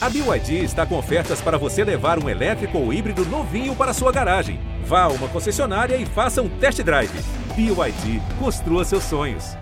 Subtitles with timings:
[0.00, 4.12] A BYD está com ofertas para você levar um elétrico ou híbrido novinho para sua
[4.12, 4.60] garagem.
[4.84, 7.10] Vá a uma concessionária e faça um test drive.
[7.56, 9.56] BYD, construa seus sonhos.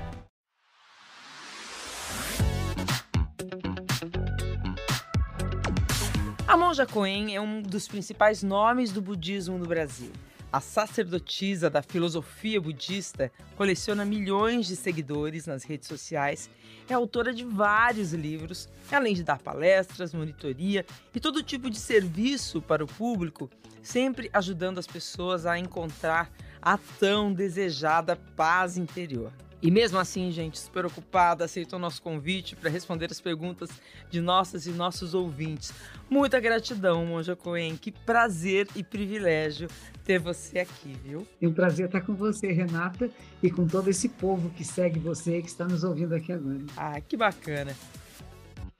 [6.46, 10.12] A monja Coen é um dos principais nomes do budismo no Brasil.
[10.56, 16.48] A sacerdotisa da filosofia budista coleciona milhões de seguidores nas redes sociais,
[16.88, 22.62] é autora de vários livros, além de dar palestras, monitoria e todo tipo de serviço
[22.62, 23.50] para o público,
[23.82, 29.30] sempre ajudando as pessoas a encontrar a tão desejada paz interior.
[29.66, 33.68] E mesmo assim, gente, super ocupada, aceitou nosso convite para responder as perguntas
[34.08, 35.72] de nossas e nossos ouvintes.
[36.08, 37.76] Muita gratidão, Monja Coen.
[37.76, 39.66] Que prazer e privilégio
[40.04, 41.26] ter você aqui, viu?
[41.42, 43.10] É um prazer estar com você, Renata,
[43.42, 46.60] e com todo esse povo que segue você, que está nos ouvindo aqui agora.
[46.76, 47.74] Ah, que bacana.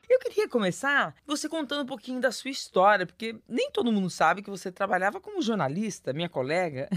[0.09, 4.41] Eu queria começar você contando um pouquinho da sua história, porque nem todo mundo sabe
[4.41, 6.88] que você trabalhava como jornalista, minha colega.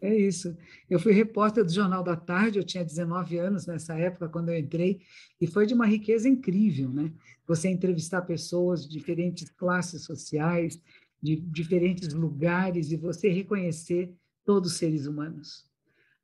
[0.00, 0.56] É isso.
[0.90, 4.58] Eu fui repórter do Jornal da Tarde, eu tinha 19 anos nessa época, quando eu
[4.58, 5.00] entrei,
[5.40, 7.12] e foi de uma riqueza incrível, né?
[7.46, 10.80] Você entrevistar pessoas de diferentes classes sociais,
[11.22, 14.12] de diferentes lugares, e você reconhecer
[14.44, 15.64] todos os seres humanos.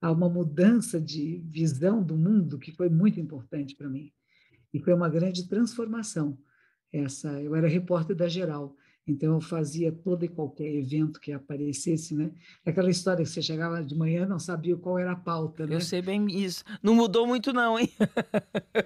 [0.01, 4.13] Há uma mudança de visão do mundo que foi muito importante para mim.
[4.73, 6.39] E foi uma grande transformação.
[6.93, 8.75] Essa, eu era repórter da Geral,
[9.07, 12.31] então eu fazia todo e qualquer evento que aparecesse, né?
[12.65, 15.75] Aquela história que você chegava de manhã não sabia qual era a pauta, né?
[15.75, 16.63] Eu sei bem isso.
[16.83, 17.91] Não mudou muito não, hein?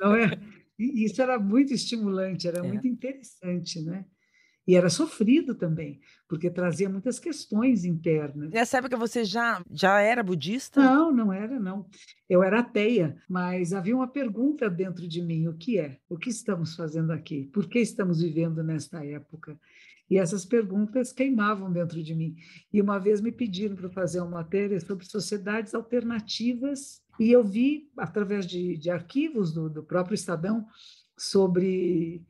[0.01, 0.39] Não é?
[0.79, 2.63] Isso era muito estimulante, era é.
[2.63, 4.05] muito interessante, né?
[4.67, 8.51] E era sofrido também, porque trazia muitas questões internas.
[8.51, 10.81] Nessa época você já, já era budista?
[10.81, 11.87] Não, não era, não.
[12.29, 15.99] Eu era ateia, mas havia uma pergunta dentro de mim: o que é?
[16.09, 17.51] O que estamos fazendo aqui?
[17.53, 19.59] Por que estamos vivendo nesta época?
[20.09, 22.37] E essas perguntas queimavam dentro de mim.
[22.73, 27.91] E uma vez me pediram para fazer uma matéria sobre sociedades alternativas, e eu vi,
[27.97, 30.67] através de, de arquivos do, do próprio Estadão,
[31.17, 32.23] sobre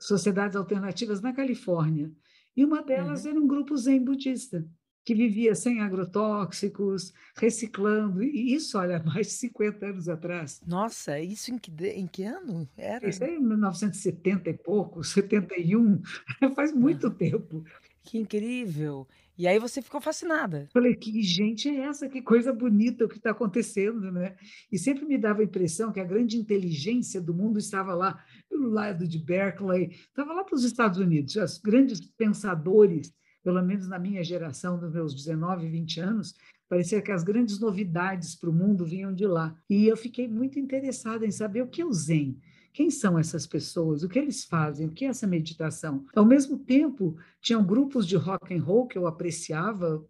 [0.00, 2.10] sociedades alternativas na Califórnia.
[2.56, 3.30] E uma delas uhum.
[3.30, 4.64] era um grupo zen budista,
[5.04, 8.22] que vivia sem agrotóxicos, reciclando.
[8.22, 10.62] E isso, olha, mais de 50 anos atrás.
[10.66, 13.08] Nossa, isso em que, em que ano era?
[13.08, 16.00] Isso é em 1970 e pouco, 71,
[16.54, 17.14] faz muito uhum.
[17.14, 17.64] tempo.
[18.04, 19.08] Que incrível!
[19.36, 20.68] E aí você ficou fascinada.
[20.72, 22.08] Falei, que gente é essa?
[22.08, 24.36] Que coisa bonita o que está acontecendo, né?
[24.70, 28.68] E sempre me dava a impressão que a grande inteligência do mundo estava lá, pelo
[28.68, 31.34] lado de Berkeley, estava lá para os Estados Unidos.
[31.34, 36.34] Os grandes pensadores, pelo menos na minha geração, dos meus 19, 20 anos,
[36.68, 39.56] parecia que as grandes novidades para o mundo vinham de lá.
[39.68, 42.38] E eu fiquei muito interessada em saber o que é o Zen
[42.74, 44.02] quem são essas pessoas?
[44.02, 44.88] O que eles fazem?
[44.88, 46.04] O que é essa meditação?
[46.12, 50.04] Ao mesmo tempo, tinham grupos de rock and roll que eu apreciava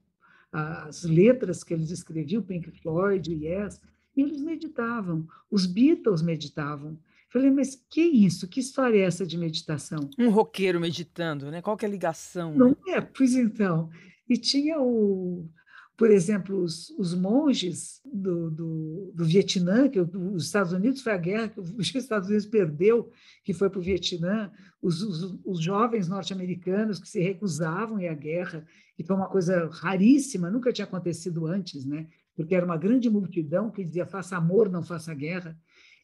[0.51, 3.81] as letras que eles escreviam, Pink Floyd, Yes,
[4.17, 5.27] e eles meditavam.
[5.51, 6.99] Os Beatles meditavam.
[7.31, 8.49] Falei, mas que isso?
[8.49, 10.09] Que história é essa de meditação?
[10.19, 11.61] Um roqueiro meditando, né?
[11.61, 12.55] Qual que é a ligação?
[12.55, 13.01] Não é?
[13.01, 13.91] Pois então.
[14.27, 15.51] E tinha o
[15.97, 21.19] por exemplo, os, os monges do, do, do, Vietnã, que os Estados Unidos foi a
[21.19, 23.11] guerra que os Estados Unidos perdeu,
[23.45, 24.51] que foi para o Vietnã,
[24.83, 28.67] os, os, os jovens norte-americanos que se recusavam à guerra,
[28.97, 32.09] que foi uma coisa raríssima, nunca tinha acontecido antes, né?
[32.35, 35.57] porque era uma grande multidão que dizia faça amor, não faça guerra,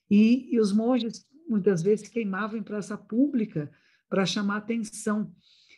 [0.09, 3.71] e, e os monges muitas vezes queimavam em praça pública
[4.09, 5.33] para chamar atenção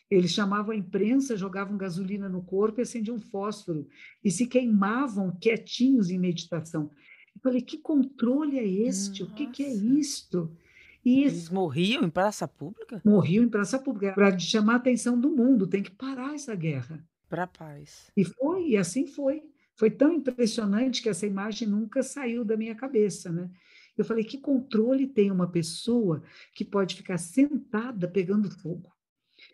[0.09, 3.87] eles chamavam a imprensa, jogavam gasolina no corpo e acendiam fósforo
[4.23, 6.91] e se queimavam quietinhos em meditação.
[7.35, 9.21] Eu falei, que controle é este?
[9.21, 9.33] Nossa.
[9.33, 10.55] O que, que, é isto?
[11.03, 13.01] E Eles morriam em praça pública?
[13.03, 17.03] Morriam em praça pública, para chamar a atenção do mundo, tem que parar essa guerra.
[17.27, 18.11] Para a paz.
[18.15, 19.41] E foi, e assim foi.
[19.75, 23.49] Foi tão impressionante que essa imagem nunca saiu da minha cabeça, né?
[23.97, 28.92] Eu falei, que controle tem uma pessoa que pode ficar sentada pegando fogo?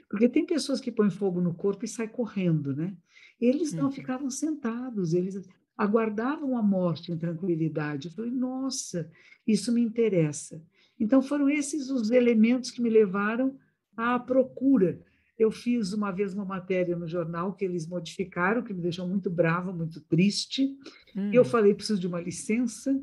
[0.10, 2.96] Porque tem pessoas que põem fogo no corpo e saem correndo, né?
[3.40, 3.92] Eles não uhum.
[3.92, 5.48] ficavam sentados, eles
[5.78, 8.08] aguardavam a morte em tranquilidade.
[8.08, 9.10] Eu falei, nossa,
[9.48, 10.62] isso me interessa.
[11.00, 13.58] Então foram esses os elementos que me levaram
[13.96, 15.00] à procura.
[15.38, 19.30] Eu fiz uma vez uma matéria no jornal que eles modificaram, que me deixou muito
[19.30, 20.76] brava, muito triste.
[21.16, 21.32] Hum.
[21.32, 21.46] E eu hum.
[21.46, 23.00] falei, preciso de uma licença.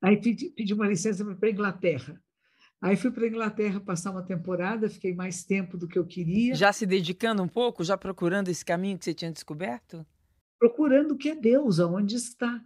[0.00, 2.22] Aí pedi, pedi uma licença para a Inglaterra.
[2.80, 6.54] Aí fui para a Inglaterra passar uma temporada, fiquei mais tempo do que eu queria.
[6.54, 10.04] Já se dedicando um pouco, já procurando esse caminho que você tinha descoberto?
[10.58, 12.62] Procurando o que é Deus, aonde está.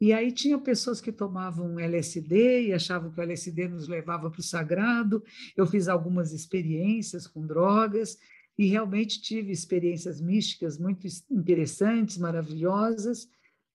[0.00, 4.40] E aí tinha pessoas que tomavam LSD e achavam que o LSD nos levava para
[4.40, 5.22] o sagrado.
[5.56, 8.18] Eu fiz algumas experiências com drogas
[8.58, 13.28] e realmente tive experiências místicas muito interessantes, maravilhosas.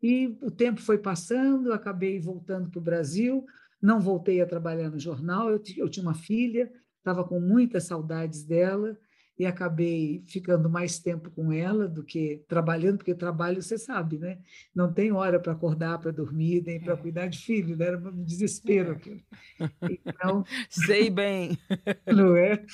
[0.04, 3.46] E o tempo foi passando, acabei voltando para o Brasil,
[3.82, 8.44] não voltei a trabalhar no jornal, eu, eu tinha uma filha, estava com muitas saudades
[8.44, 8.98] dela,
[9.40, 14.40] e acabei ficando mais tempo com ela do que trabalhando, porque trabalho, você sabe, né?
[14.74, 16.98] Não tem hora para acordar, para dormir, nem para é.
[16.98, 17.86] cuidar de filho, né?
[17.86, 19.22] era um desespero aquilo.
[19.84, 21.58] Então, Sei bem.
[22.08, 22.66] Não é?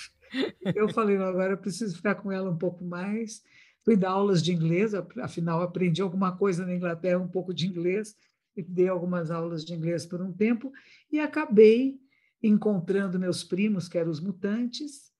[0.74, 3.44] Eu falei, agora eu preciso ficar com ela um pouco mais.
[3.84, 8.16] Fui dar aulas de inglês, afinal aprendi alguma coisa na Inglaterra, um pouco de inglês,
[8.56, 10.72] e dei algumas aulas de inglês por um tempo,
[11.12, 12.00] e acabei
[12.42, 15.14] encontrando meus primos, que eram os mutantes,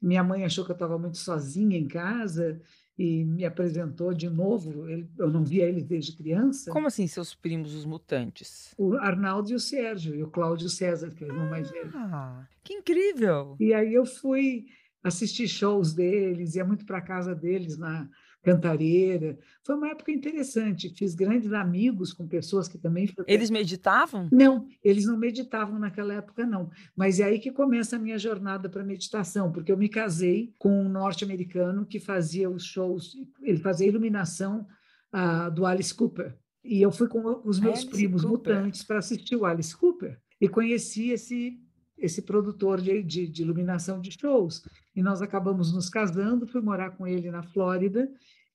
[0.00, 2.60] minha mãe achou que eu estava muito sozinha em casa
[2.98, 4.88] e me apresentou de novo.
[4.88, 6.72] eu não via eles desde criança.
[6.72, 8.74] Como assim, seus primos, os mutantes?
[8.76, 11.90] O Arnaldo e o Sérgio, e o Cláudio César, que é o irmão mais velho.
[11.94, 13.56] Ah, que incrível!
[13.60, 14.66] E aí eu fui
[15.02, 18.08] assistir shows deles, ia muito para a casa deles na
[18.42, 19.38] Cantareira.
[19.64, 20.92] Foi uma época interessante.
[20.96, 23.08] Fiz grandes amigos com pessoas que também.
[23.26, 24.28] Eles meditavam?
[24.32, 26.70] Não, eles não meditavam naquela época, não.
[26.96, 30.84] Mas é aí que começa a minha jornada para meditação, porque eu me casei com
[30.84, 34.66] um norte-americano que fazia os shows, ele fazia iluminação
[35.14, 36.36] uh, do Alice Cooper.
[36.64, 38.56] E eu fui com os meus Alice primos Cooper.
[38.56, 41.58] mutantes para assistir o Alice Cooper e conheci esse
[42.02, 44.62] esse produtor de, de, de, iluminação de shows.
[44.94, 48.10] E nós acabamos nos casando, fui morar com ele na Flórida,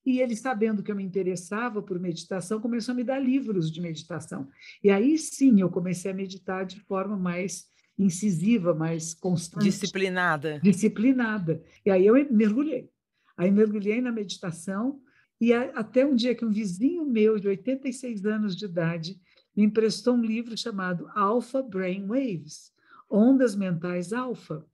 [0.06, 3.82] e ele, sabendo que eu me interessava por meditação, começou a me dar livros de
[3.82, 4.48] meditação.
[4.84, 7.66] E aí sim eu comecei a meditar de forma mais
[7.98, 9.64] incisiva, mais constante.
[9.64, 10.60] Disciplinada.
[10.62, 11.64] Disciplinada.
[11.86, 12.90] E aí eu mergulhei.
[13.38, 15.00] Aí mergulhei na meditação,
[15.40, 19.20] e até um dia que um vizinho meu, de 86 anos de idade,
[19.56, 22.72] me emprestou um livro chamado Alpha Brain Waves
[23.10, 24.66] ondas mentais alfa,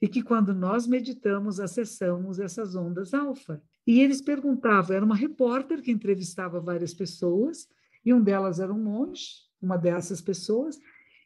[0.00, 3.62] e que quando nós meditamos, acessamos essas ondas alfa.
[3.86, 7.68] E eles perguntavam, era uma repórter que entrevistava várias pessoas,
[8.04, 9.26] e um delas era um monge,
[9.60, 10.78] uma dessas pessoas,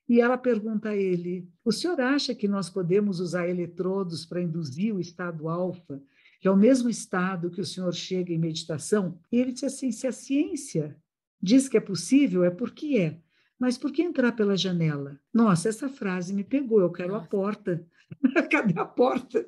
[0.09, 4.95] e ela pergunta a ele: O senhor acha que nós podemos usar eletrodos para induzir
[4.95, 6.03] o estado alfa,
[6.41, 9.19] que é o mesmo estado que o senhor chega em meditação?
[9.33, 10.97] E ele disse assim: Se a ciência
[11.41, 13.19] diz que é possível, é porque é.
[13.59, 15.19] Mas por que entrar pela janela?
[15.33, 17.25] Nossa, essa frase me pegou, eu quero Nossa.
[17.25, 17.87] a porta.
[18.51, 19.47] Cadê a porta?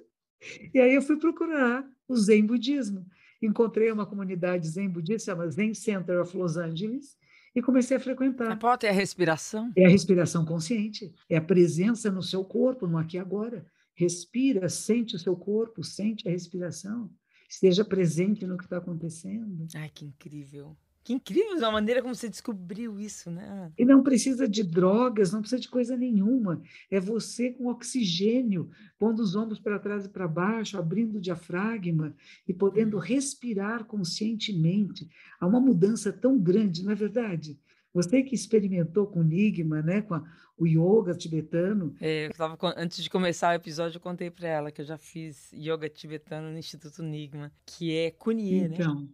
[0.73, 3.06] E aí eu fui procurar o Zen Budismo.
[3.43, 7.17] Encontrei uma comunidade Zen Budista, chama Zen Center of Los Angeles,
[7.55, 8.50] e comecei a frequentar.
[8.50, 9.73] A porta é a respiração?
[9.76, 13.67] É a respiração consciente, é a presença no seu corpo, no aqui e agora.
[13.94, 17.11] Respira, sente o seu corpo, sente a respiração,
[17.49, 19.67] esteja presente no que está acontecendo.
[19.75, 20.76] Ai, que incrível.
[21.06, 23.70] Que incrível a maneira como você descobriu isso, né?
[23.79, 26.61] E não precisa de drogas, não precisa de coisa nenhuma.
[26.91, 28.69] É você com oxigênio,
[28.99, 32.12] pondo os ombros para trás e para baixo, abrindo o diafragma
[32.49, 35.08] e podendo respirar conscientemente.
[35.38, 37.56] Há uma mudança tão grande, não é verdade?
[37.94, 40.25] Você que experimentou com o Nigma, né, com a,
[40.58, 41.94] o yoga tibetano.
[42.00, 44.99] É, eu tava, antes de começar o episódio, eu contei para ela que eu já
[44.99, 48.75] fiz yoga tibetano no Instituto Nigma, que é Kunie, então, né?
[48.75, 49.08] Então,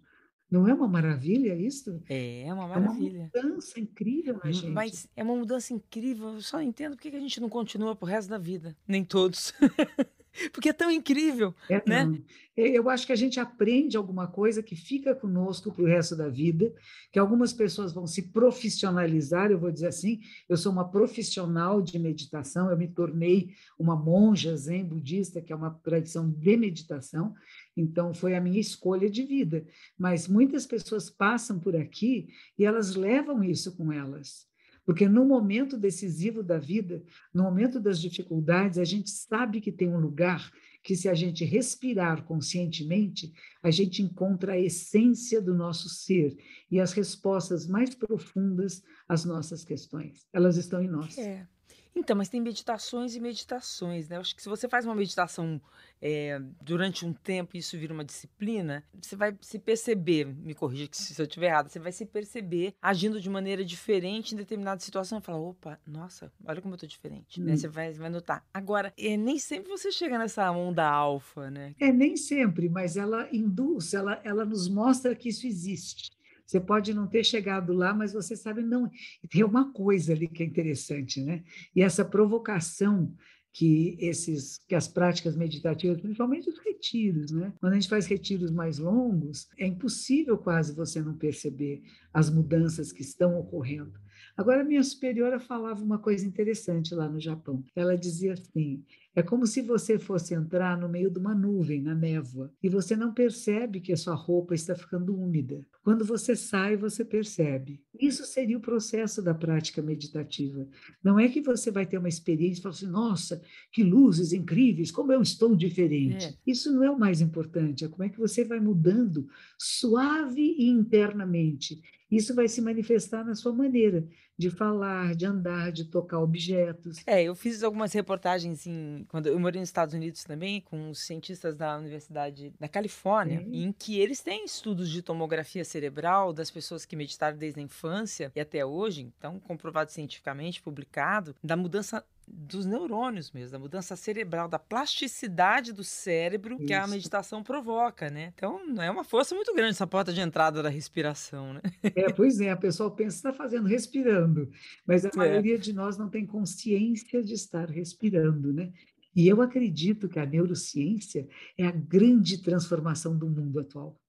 [0.53, 2.03] não é uma maravilha isso?
[2.07, 3.31] É, é uma maravilha.
[3.33, 4.69] É uma mudança incrível na gente.
[4.69, 6.35] Mas é uma mudança incrível.
[6.35, 8.77] Eu só entendo por que a gente não continua pro resto da vida.
[8.87, 9.55] Nem todos.
[10.51, 12.05] Porque é tão incrível, é, né?
[12.05, 12.19] Não.
[12.55, 16.29] Eu acho que a gente aprende alguma coisa que fica conosco para o resto da
[16.29, 16.71] vida,
[17.11, 21.99] que algumas pessoas vão se profissionalizar, eu vou dizer assim, eu sou uma profissional de
[21.99, 27.35] meditação, eu me tornei uma monja zen budista, que é uma tradição de meditação,
[27.77, 29.67] então foi a minha escolha de vida.
[29.99, 34.47] Mas muitas pessoas passam por aqui e elas levam isso com elas.
[34.85, 37.03] Porque no momento decisivo da vida,
[37.33, 40.51] no momento das dificuldades, a gente sabe que tem um lugar
[40.83, 46.37] que, se a gente respirar conscientemente, a gente encontra a essência do nosso ser
[46.69, 50.27] e as respostas mais profundas às nossas questões.
[50.33, 51.17] Elas estão em nós.
[51.17, 51.47] É.
[51.95, 54.17] Então, mas tem meditações e meditações, né?
[54.17, 55.61] Eu acho que se você faz uma meditação
[56.01, 60.89] é, durante um tempo e isso vira uma disciplina, você vai se perceber, me corrija
[60.91, 65.19] se eu estiver errado, você vai se perceber agindo de maneira diferente em determinada situação
[65.19, 67.45] e falar, opa, nossa, olha como eu tô diferente, hum.
[67.45, 67.57] né?
[67.57, 68.45] Você vai, vai notar.
[68.53, 71.75] Agora, é, nem sempre você chega nessa onda alfa, né?
[71.79, 76.11] É, nem sempre, mas ela induz, ela, ela nos mostra que isso existe.
[76.53, 78.91] Você pode não ter chegado lá, mas você sabe, não.
[79.31, 81.43] Tem uma coisa ali que é interessante, né?
[81.75, 83.15] E essa provocação
[83.55, 87.55] que esses que as práticas meditativas, principalmente os retiros, né?
[87.59, 91.83] Quando a gente faz retiros mais longos, é impossível quase você não perceber
[92.13, 93.99] as mudanças que estão ocorrendo.
[94.37, 97.63] Agora, minha superiora falava uma coisa interessante lá no Japão.
[97.77, 98.83] Ela dizia assim:
[99.15, 102.97] é como se você fosse entrar no meio de uma nuvem, na névoa, e você
[102.97, 105.67] não percebe que a sua roupa está ficando úmida.
[105.85, 107.83] Quando você sai, você percebe.
[108.01, 110.67] Isso seria o processo da prática meditativa.
[111.05, 114.91] Não é que você vai ter uma experiência e fala assim: nossa, que luzes incríveis,
[114.91, 116.27] como eu estou diferente.
[116.27, 116.35] É.
[116.47, 120.69] Isso não é o mais importante, é como é que você vai mudando suave e
[120.69, 127.03] internamente isso vai se manifestar na sua maneira de falar, de andar, de tocar objetos.
[127.07, 131.01] É, eu fiz algumas reportagens em, quando eu morei nos Estados Unidos também, com os
[131.01, 133.57] cientistas da Universidade da Califórnia, é.
[133.57, 138.33] em que eles têm estudos de tomografia cerebral das pessoas que meditaram desde a infância
[138.35, 144.49] e até hoje, então comprovado cientificamente, publicado, da mudança dos neurônios mesmo, da mudança cerebral,
[144.49, 146.65] da plasticidade do cérebro Isso.
[146.65, 148.33] que a meditação provoca, né?
[148.35, 151.61] Então, é uma força muito grande essa porta de entrada da respiração, né?
[151.95, 154.51] É, pois é, a pessoa pensa que está fazendo respirando,
[154.87, 155.17] mas a é.
[155.17, 158.73] maioria de nós não tem consciência de estar respirando, né?
[159.15, 164.01] E eu acredito que a neurociência é a grande transformação do mundo atual.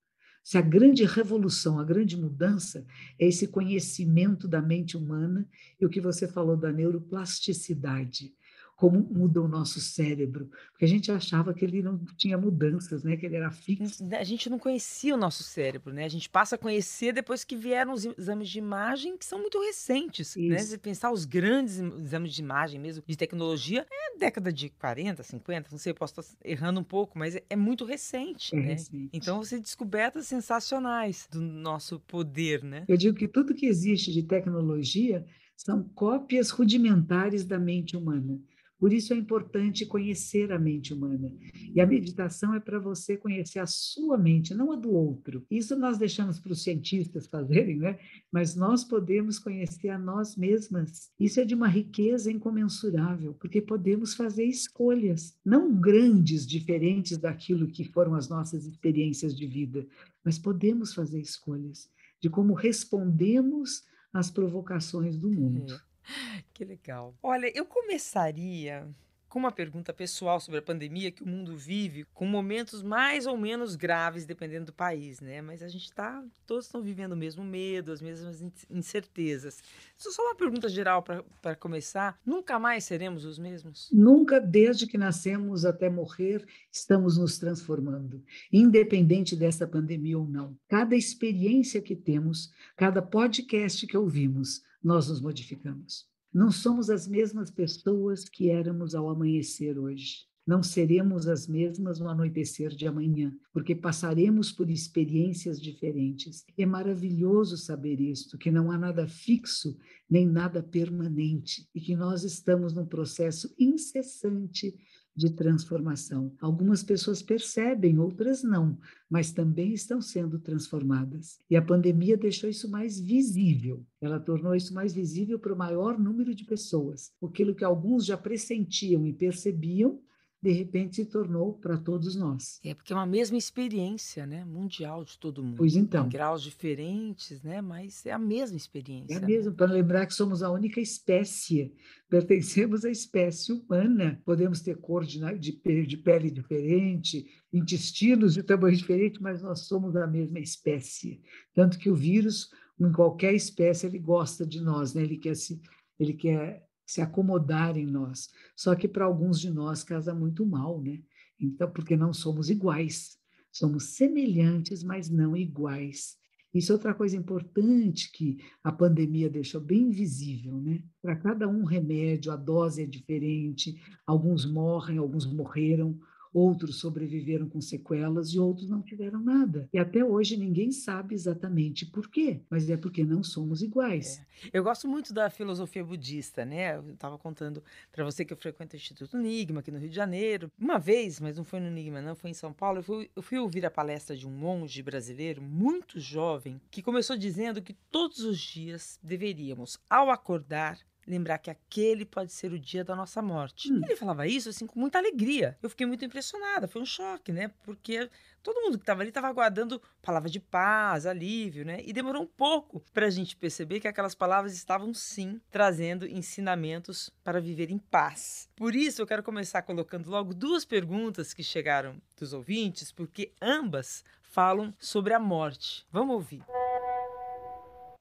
[0.44, 2.86] Se a grande revolução, a grande mudança
[3.18, 5.48] é esse conhecimento da mente humana
[5.80, 8.34] e o que você falou da neuroplasticidade
[8.76, 13.16] como muda o nosso cérebro, porque a gente achava que ele não tinha mudanças, né?
[13.16, 14.04] Que ele era fixo.
[14.12, 16.06] A gente não conhecia o nosso cérebro, né?
[16.06, 19.62] A gente passa a conhecer depois que vieram os exames de imagem que são muito
[19.62, 20.44] recentes, né?
[20.44, 20.54] Isso.
[20.54, 20.60] né?
[20.60, 25.70] Se pensar os grandes exames de imagem mesmo de tecnologia, é década de 40, 50,
[25.72, 28.66] não sei, posso estar errando um pouco, mas é, é muito recente, é né?
[28.74, 29.10] Recente.
[29.14, 32.86] Então você descobertas sensacionais do nosso poder, né?
[32.88, 35.26] Eu digo que tudo que existe de tecnologia
[35.56, 38.40] são cópias rudimentares da mente humana.
[38.84, 41.32] Por isso é importante conhecer a mente humana.
[41.74, 45.46] E a meditação é para você conhecer a sua mente, não a do outro.
[45.50, 47.98] Isso nós deixamos para os cientistas fazerem, né?
[48.30, 51.10] Mas nós podemos conhecer a nós mesmas.
[51.18, 57.86] Isso é de uma riqueza incomensurável, porque podemos fazer escolhas, não grandes, diferentes daquilo que
[57.86, 59.88] foram as nossas experiências de vida,
[60.26, 61.90] mas podemos fazer escolhas
[62.22, 65.74] de como respondemos às provocações do mundo.
[66.54, 67.16] Que legal.
[67.22, 68.88] Olha, eu começaria
[69.34, 73.36] com uma pergunta pessoal sobre a pandemia que o mundo vive, com momentos mais ou
[73.36, 75.42] menos graves, dependendo do país, né?
[75.42, 79.60] Mas a gente está, todos estão vivendo o mesmo medo, as mesmas incertezas.
[79.98, 81.04] Isso é só uma pergunta geral
[81.42, 82.20] para começar.
[82.24, 83.90] Nunca mais seremos os mesmos?
[83.92, 90.56] Nunca, desde que nascemos até morrer, estamos nos transformando, independente dessa pandemia ou não.
[90.68, 96.06] Cada experiência que temos, cada podcast que ouvimos, nós nos modificamos.
[96.34, 100.26] Não somos as mesmas pessoas que éramos ao amanhecer hoje.
[100.46, 106.44] Não seremos as mesmas no anoitecer de amanhã, porque passaremos por experiências diferentes.
[106.58, 109.78] É maravilhoso saber isto, que não há nada fixo
[110.10, 114.76] nem nada permanente e que nós estamos num processo incessante
[115.16, 116.34] de transformação.
[116.42, 118.78] Algumas pessoas percebem, outras não,
[119.10, 121.40] mas também estão sendo transformadas.
[121.50, 123.86] E a pandemia deixou isso mais visível.
[124.02, 127.12] Ela tornou isso mais visível para o maior número de pessoas.
[127.24, 130.00] Aquilo que alguns já pressentiam e percebiam,
[130.44, 132.60] de repente se tornou para todos nós.
[132.66, 135.56] É porque é uma mesma experiência, né, mundial de todo mundo.
[135.56, 136.06] Pois então.
[136.06, 139.14] Em graus diferentes, né, mas é a mesma experiência.
[139.14, 139.56] É a mesma, né?
[139.56, 141.74] para lembrar que somos a única espécie,
[142.10, 144.22] pertencemos à espécie humana.
[144.26, 149.96] Podemos ter cor de, de, de pele diferente, intestinos de tamanho diferente, mas nós somos
[149.96, 151.22] a mesma espécie.
[151.54, 155.04] Tanto que o vírus, em qualquer espécie, ele gosta de nós, né?
[155.04, 155.62] Ele quer se
[155.98, 158.30] ele quer se acomodar em nós.
[158.56, 161.02] Só que para alguns de nós casa muito mal, né?
[161.40, 163.18] Então, porque não somos iguais.
[163.52, 166.18] Somos semelhantes, mas não iguais.
[166.54, 170.84] Isso é outra coisa importante que a pandemia deixou bem visível, né?
[171.02, 173.76] Para cada um remédio, a dose é diferente,
[174.06, 176.00] alguns morrem, alguns morreram,
[176.34, 179.70] outros sobreviveram com sequelas e outros não tiveram nada.
[179.72, 184.20] E até hoje ninguém sabe exatamente por quê, mas é porque não somos iguais.
[184.20, 184.50] É.
[184.58, 186.76] Eu gosto muito da filosofia budista, né?
[186.76, 189.96] Eu estava contando para você que eu frequento o Instituto Nigma aqui no Rio de
[189.96, 190.52] Janeiro.
[190.60, 193.22] Uma vez, mas não foi no Nigma, não, foi em São Paulo, eu fui, eu
[193.22, 198.20] fui ouvir a palestra de um monge brasileiro muito jovem que começou dizendo que todos
[198.20, 203.72] os dias deveríamos, ao acordar, lembrar que aquele pode ser o dia da nossa morte.
[203.72, 203.82] Hum.
[203.84, 205.58] Ele falava isso assim com muita alegria.
[205.62, 207.52] Eu fiquei muito impressionada, foi um choque, né?
[207.64, 208.10] Porque
[208.42, 211.80] todo mundo que estava ali estava aguardando palavras de paz, alívio, né?
[211.84, 217.10] E demorou um pouco para a gente perceber que aquelas palavras estavam sim trazendo ensinamentos
[217.24, 218.50] para viver em paz.
[218.56, 224.04] Por isso eu quero começar colocando logo duas perguntas que chegaram dos ouvintes, porque ambas
[224.22, 225.86] falam sobre a morte.
[225.92, 226.44] Vamos ouvir.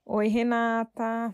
[0.04, 1.32] Oi, Renata.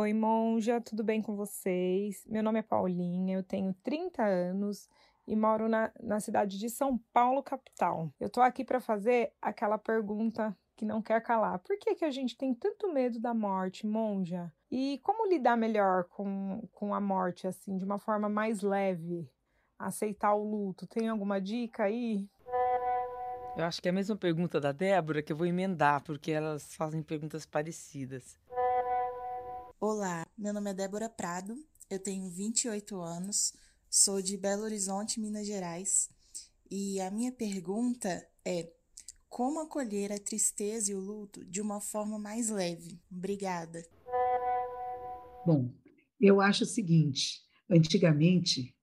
[0.00, 2.24] Oi, monja, tudo bem com vocês?
[2.28, 4.88] Meu nome é Paulinha, eu tenho 30 anos
[5.26, 8.08] e moro na, na cidade de São Paulo, capital.
[8.20, 11.58] Eu tô aqui para fazer aquela pergunta que não quer calar.
[11.58, 14.52] Por que, que a gente tem tanto medo da morte, monja?
[14.70, 19.28] E como lidar melhor com, com a morte, assim, de uma forma mais leve?
[19.76, 20.86] Aceitar o luto.
[20.86, 22.30] Tem alguma dica aí?
[23.56, 26.76] Eu acho que é a mesma pergunta da Débora que eu vou emendar, porque elas
[26.76, 28.38] fazem perguntas parecidas.
[29.80, 31.56] Olá, meu nome é Débora Prado,
[31.88, 33.54] eu tenho 28 anos,
[33.88, 36.10] sou de Belo Horizonte, Minas Gerais,
[36.68, 38.72] e a minha pergunta é:
[39.28, 43.00] como acolher a tristeza e o luto de uma forma mais leve?
[43.08, 43.86] Obrigada.
[45.46, 45.72] Bom,
[46.20, 48.74] eu acho o seguinte: antigamente,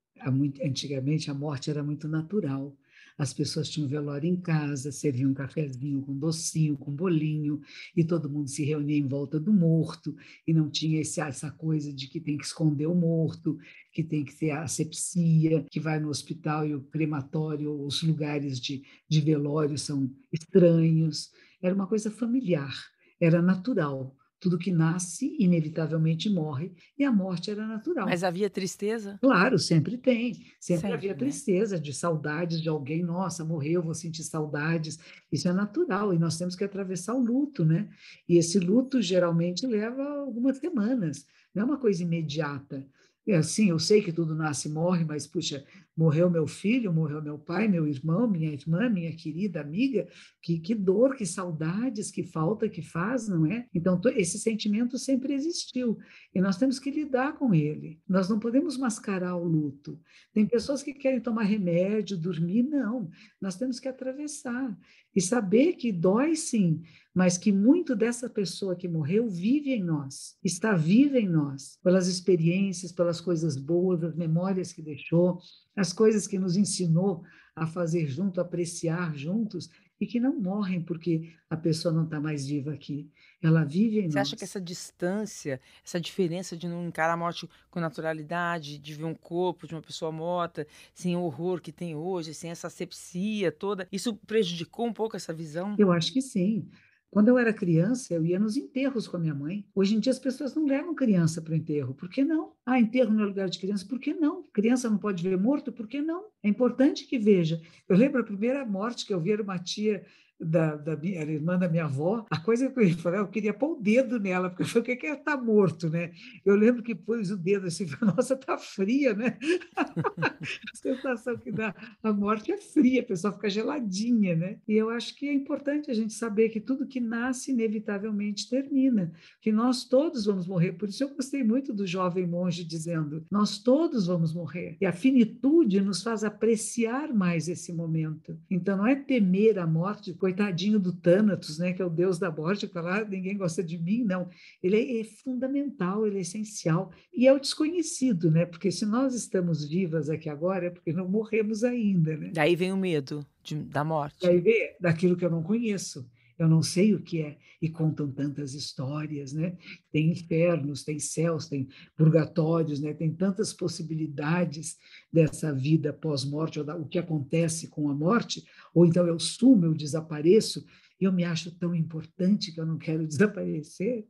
[0.64, 2.74] antigamente a morte era muito natural.
[3.18, 7.62] As pessoas tinham velório em casa, serviam um cafezinho com docinho, com bolinho,
[7.96, 11.94] e todo mundo se reunia em volta do morto, e não tinha esse, essa coisa
[11.94, 13.58] de que tem que esconder o morto,
[13.94, 18.60] que tem que ter a asepsia, que vai no hospital e o crematório, os lugares
[18.60, 21.32] de, de velório são estranhos.
[21.62, 22.74] Era uma coisa familiar,
[23.20, 28.06] era natural tudo que nasce, inevitavelmente morre, e a morte era natural.
[28.06, 29.18] Mas havia tristeza?
[29.22, 30.34] Claro, sempre tem.
[30.34, 31.18] Sempre, sempre havia né?
[31.18, 33.04] tristeza, de saudades de alguém.
[33.04, 35.00] Nossa, morreu, vou sentir saudades.
[35.32, 37.90] Isso é natural, e nós temos que atravessar o luto, né?
[38.28, 42.86] E esse luto geralmente leva algumas semanas, não é uma coisa imediata.
[43.34, 45.66] Assim, eu sei que tudo nasce e morre, mas, puxa,
[45.98, 50.08] morreu meu filho, morreu meu pai, meu irmão, minha irmã, minha querida amiga,
[50.42, 53.66] que, que dor, que saudades, que falta que faz, não é?
[53.74, 55.98] Então, esse sentimento sempre existiu
[56.36, 58.00] e nós temos que lidar com ele.
[58.08, 60.00] Nós não podemos mascarar o luto.
[60.32, 63.10] Tem pessoas que querem tomar remédio, dormir, não.
[63.42, 64.78] Nós temos que atravessar
[65.16, 66.84] e saber que dói sim,
[67.16, 72.08] mas que muito dessa pessoa que morreu vive em nós, está viva em nós, pelas
[72.08, 75.40] experiências, pelas coisas boas, as memórias que deixou,
[75.76, 77.24] as coisas que nos ensinou
[77.56, 79.70] a fazer junto, a apreciar juntos,
[80.00, 83.10] e que não morrem porque a pessoa não está mais viva aqui.
[83.42, 84.28] Ela vive em Você nós.
[84.28, 89.06] acha que essa distância, essa diferença de não encarar a morte com naturalidade, de ver
[89.06, 93.52] um corpo de uma pessoa morta, sem o horror que tem hoje, sem essa asepsia
[93.52, 95.76] toda, isso prejudicou um pouco essa visão?
[95.80, 96.70] Eu acho que sim.
[97.10, 99.66] Quando eu era criança, eu ia nos enterros com a minha mãe.
[99.74, 101.94] Hoje em dia as pessoas não levam criança para o enterro.
[101.94, 102.54] Por que não?
[102.66, 103.86] Ah, enterro no lugar de criança.
[103.86, 104.44] Por que não?
[104.52, 105.72] Criança não pode ver morto.
[105.72, 106.26] Por que não?
[106.44, 107.62] É importante que veja.
[107.88, 110.06] Eu lembro a primeira morte que eu vi era uma tia
[110.40, 113.54] da, da minha, era irmã da minha avó, a coisa que eu falei, eu queria
[113.54, 116.12] pôr o dedo nela, porque eu falei, o que é estar tá morto, né?
[116.46, 119.38] Eu lembro que pôs o dedo assim, nossa, tá fria, né?
[119.78, 124.58] a sensação que dá a morte é fria, a pessoa fica geladinha, né?
[124.68, 129.12] E eu acho que é importante a gente saber que tudo que nasce inevitavelmente termina,
[129.42, 130.74] que nós todos vamos morrer.
[130.74, 134.78] Por isso eu gostei muito do jovem monge dizendo, nós todos vamos morrer.
[134.82, 138.38] E a finitude nos faz apreciar mais esse momento.
[138.50, 142.32] Então não é temer a morte, coitadinho do Thanatos, né, que é o deus da
[142.32, 144.28] morte, falar ah, ninguém gosta de mim, não.
[144.64, 148.44] Ele é, é, fundamental, ele é essencial e é o desconhecido, né?
[148.44, 152.32] Porque se nós estamos vivas aqui agora é porque não morremos ainda, né?
[152.34, 154.18] Daí vem o medo de, da morte.
[154.26, 158.12] Daí vem daquilo que eu não conheço eu não sei o que é, e contam
[158.12, 159.58] tantas histórias, né?
[159.92, 162.94] Tem infernos, tem céus, tem purgatórios, né?
[162.94, 164.78] Tem tantas possibilidades
[165.12, 168.44] dessa vida pós-morte, ou da, o que acontece com a morte,
[168.76, 170.64] ou então eu sumo, eu desapareço,
[171.00, 174.06] e eu me acho tão importante que eu não quero desaparecer.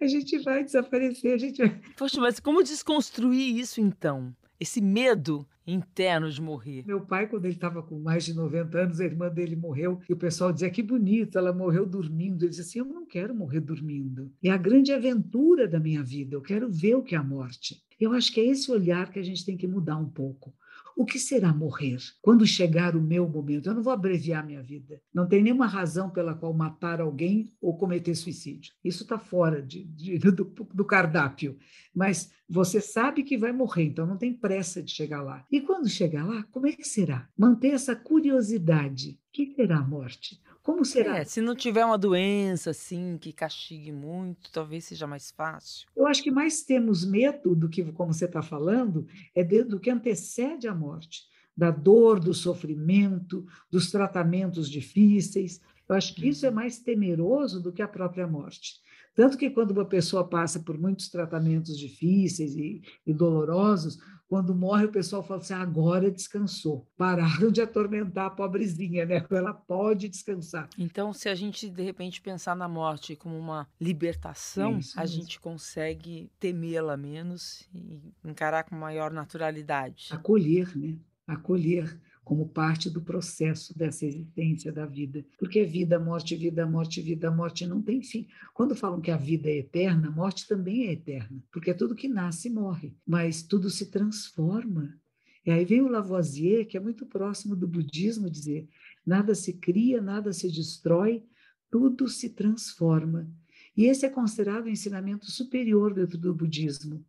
[0.00, 1.80] a gente vai desaparecer, a gente vai...
[1.96, 4.34] Poxa, mas como desconstruir isso então?
[4.58, 6.84] Esse medo interno de morrer.
[6.86, 10.12] Meu pai, quando ele estava com mais de 90 anos, a irmã dele morreu e
[10.12, 12.42] o pessoal dizia que bonito, ela morreu dormindo.
[12.42, 14.30] Ele disse assim: Eu não quero morrer dormindo.
[14.42, 17.82] É a grande aventura da minha vida, eu quero ver o que é a morte.
[17.98, 20.52] Eu acho que é esse olhar que a gente tem que mudar um pouco.
[20.96, 21.98] O que será morrer?
[22.20, 25.00] Quando chegar o meu momento, eu não vou abreviar minha vida.
[25.12, 28.72] Não tem nenhuma razão pela qual matar alguém ou cometer suicídio.
[28.84, 31.56] Isso está fora de, de, do, do cardápio.
[31.94, 35.44] Mas você sabe que vai morrer, então não tem pressa de chegar lá.
[35.50, 37.28] E quando chegar lá, como é que será?
[37.36, 39.18] Manter essa curiosidade.
[39.28, 40.40] O que será a morte?
[40.70, 41.18] Como será?
[41.18, 45.88] É, se não tiver uma doença assim que castigue muito, talvez seja mais fácil.
[45.96, 49.04] Eu acho que mais temos medo do que, como você está falando,
[49.34, 51.24] é do que antecede a morte,
[51.56, 55.60] da dor, do sofrimento, dos tratamentos difíceis.
[55.88, 56.54] Eu acho que isso é uhum.
[56.54, 58.80] mais temeroso do que a própria morte.
[59.20, 64.86] Tanto que quando uma pessoa passa por muitos tratamentos difíceis e, e dolorosos, quando morre,
[64.86, 66.88] o pessoal fala assim: agora descansou.
[66.96, 69.22] Pararam de atormentar a pobrezinha, né?
[69.30, 70.70] Ela pode descansar.
[70.78, 75.20] Então, se a gente de repente pensar na morte como uma libertação, Isso a mesmo.
[75.20, 80.08] gente consegue temê-la menos e encarar com maior naturalidade.
[80.12, 80.96] Acolher, né?
[81.26, 82.00] Acolher
[82.30, 85.26] como parte do processo dessa existência da vida.
[85.36, 88.28] Porque vida, morte, vida, morte, vida, morte não tem fim.
[88.54, 92.06] Quando falam que a vida é eterna, a morte também é eterna, porque tudo que
[92.06, 94.96] nasce morre, mas tudo se transforma.
[95.44, 98.68] E aí vem o Lavoisier, que é muito próximo do budismo, dizer:
[99.04, 101.24] nada se cria, nada se destrói,
[101.68, 103.28] tudo se transforma.
[103.76, 107.04] E esse é considerado o um ensinamento superior dentro do budismo,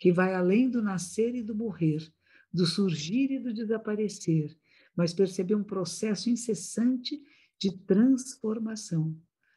[0.00, 2.12] que vai além do nascer e do morrer
[2.52, 4.56] do surgir e do desaparecer,
[4.96, 7.20] mas perceber um processo incessante
[7.58, 9.16] de transformação,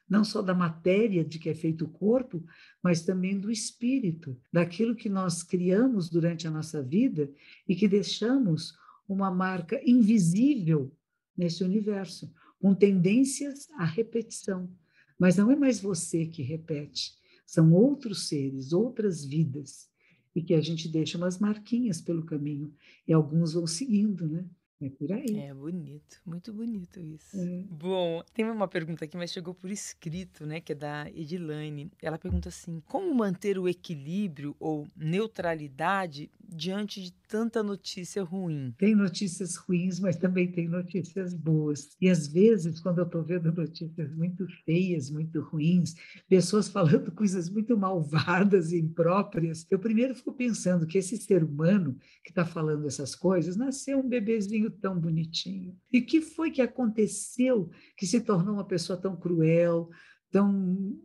[0.09, 2.43] não só da matéria de que é feito o corpo,
[2.83, 7.31] mas também do espírito, daquilo que nós criamos durante a nossa vida
[7.67, 8.73] e que deixamos
[9.07, 10.95] uma marca invisível
[11.37, 14.69] nesse universo, com tendências à repetição.
[15.17, 17.13] Mas não é mais você que repete,
[17.45, 19.90] são outros seres, outras vidas
[20.35, 22.73] e que a gente deixa umas marquinhas pelo caminho
[23.07, 24.45] e alguns vão seguindo, né?
[24.81, 25.37] É por aí.
[25.37, 27.39] É bonito, muito bonito isso.
[27.39, 27.63] É.
[27.69, 30.59] Bom, tem uma pergunta aqui, mas chegou por escrito, né?
[30.59, 31.91] Que é da Edilane.
[32.01, 38.73] Ela pergunta assim: como manter o equilíbrio ou neutralidade diante de tanta notícia ruim?
[38.77, 41.95] Tem notícias ruins, mas também tem notícias boas.
[42.01, 45.93] E às vezes, quando eu estou vendo notícias muito feias, muito ruins,
[46.27, 51.95] pessoas falando coisas muito malvadas e impróprias, eu primeiro fico pensando que esse ser humano
[52.23, 55.77] que está falando essas coisas nasceu um bebezinho tão bonitinho.
[55.91, 59.89] E que foi que aconteceu que se tornou uma pessoa tão cruel,
[60.31, 60.97] tão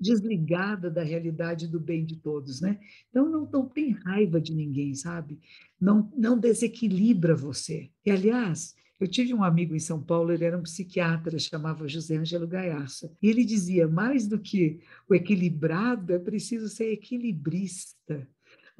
[0.00, 2.80] desligada da realidade do bem de todos, né?
[3.10, 5.38] Então não, não tem raiva de ninguém, sabe?
[5.78, 7.90] Não, não desequilibra você.
[8.04, 12.16] E aliás, eu tive um amigo em São Paulo, ele era um psiquiatra, chamava José
[12.16, 18.28] Ângelo Gaiaça, e ele dizia: mais do que o equilibrado, é preciso ser equilibrista.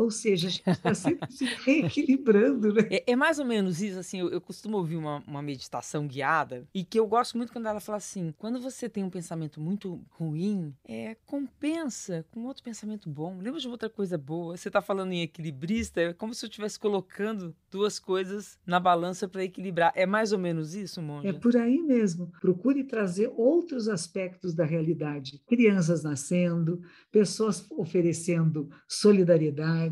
[0.01, 2.89] Ou seja, a gente está sempre se reequilibrando, né?
[2.91, 6.67] É, é, mais ou menos isso, assim, eu, eu costumo ouvir uma, uma, meditação guiada
[6.75, 10.01] e que eu gosto muito quando ela fala assim, quando você tem um pensamento muito
[10.09, 13.39] ruim, é, compensa com outro pensamento bom.
[13.39, 14.57] Lembra de outra coisa boa?
[14.57, 19.29] Você está falando em equilibrista, é como se eu estivesse colocando duas coisas na balança
[19.29, 19.93] para equilibrar.
[19.95, 21.29] É mais ou menos isso, Monja?
[21.29, 22.33] É por aí mesmo.
[22.41, 25.43] Procure trazer outros aspectos da realidade.
[25.47, 26.81] Crianças nascendo,
[27.13, 29.90] pessoas oferecendo solidariedade,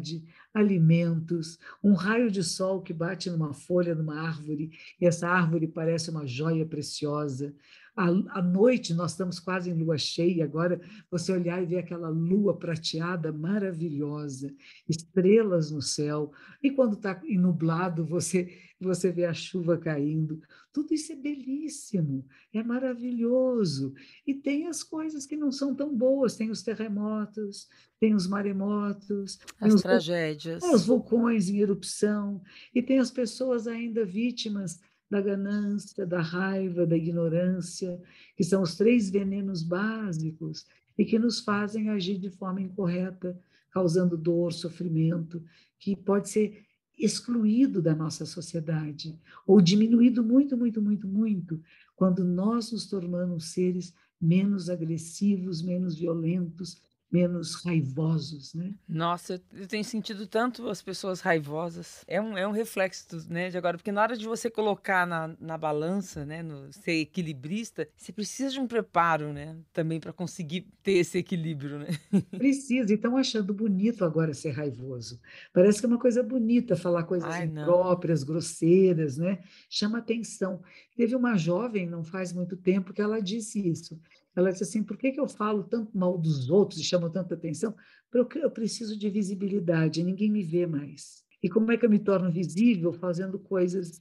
[0.52, 6.10] alimentos, um raio de sol que bate numa folha numa árvore e essa árvore parece
[6.10, 7.54] uma joia preciosa.
[7.98, 10.80] À, noite, nós estamos quase em lua cheia, agora
[11.10, 14.54] você olhar e ver aquela lua prateada maravilhosa,
[14.88, 16.30] estrelas no céu,
[16.62, 20.40] e quando está nublado, você, você vê a chuva caindo.
[20.72, 23.92] Tudo isso é belíssimo, é maravilhoso.
[24.24, 27.66] E tem as coisas que não são tão boas, tem os terremotos,
[27.98, 32.40] tem os maremotos, as os, tragédias, os vulcões em erupção,
[32.72, 34.78] e tem as pessoas ainda vítimas
[35.10, 38.00] da ganância, da raiva, da ignorância,
[38.36, 40.66] que são os três venenos básicos
[40.96, 43.38] e que nos fazem agir de forma incorreta,
[43.70, 45.42] causando dor, sofrimento,
[45.78, 46.64] que pode ser
[46.98, 51.62] excluído da nossa sociedade ou diminuído muito, muito, muito, muito,
[51.94, 58.74] quando nós nos tornamos seres menos agressivos, menos violentos, menos raivosos, né?
[58.88, 62.04] Nossa, eu tenho sentido tanto as pessoas raivosas.
[62.06, 65.34] É um, é um reflexo, né, de agora, porque na hora de você colocar na,
[65.40, 70.66] na balança, né, no ser equilibrista, você precisa de um preparo, né, também para conseguir
[70.82, 71.88] ter esse equilíbrio, né?
[72.30, 75.20] Precisa, e estão achando bonito agora ser raivoso.
[75.52, 79.38] Parece que é uma coisa bonita falar coisas Ai, impróprias, grosseiras, né?
[79.70, 80.62] Chama atenção.
[80.96, 83.98] Teve uma jovem, não faz muito tempo, que ela disse isso.
[84.38, 87.34] Ela disse assim: por que, que eu falo tanto mal dos outros e chamo tanta
[87.34, 87.74] atenção?
[88.08, 91.24] Porque eu preciso de visibilidade, ninguém me vê mais.
[91.42, 92.92] E como é que eu me torno visível?
[92.92, 94.00] Fazendo coisas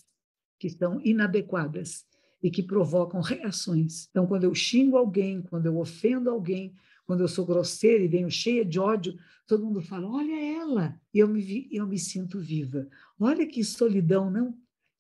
[0.60, 2.06] que são inadequadas
[2.41, 4.08] e que provocam reações.
[4.12, 6.76] Então, quando eu xingo alguém, quando eu ofendo alguém,
[7.08, 11.17] quando eu sou grosseira e venho cheia de ódio, todo mundo fala: olha ela, e
[11.17, 12.88] eu me, eu me sinto viva.
[13.19, 14.56] Olha que solidão, não?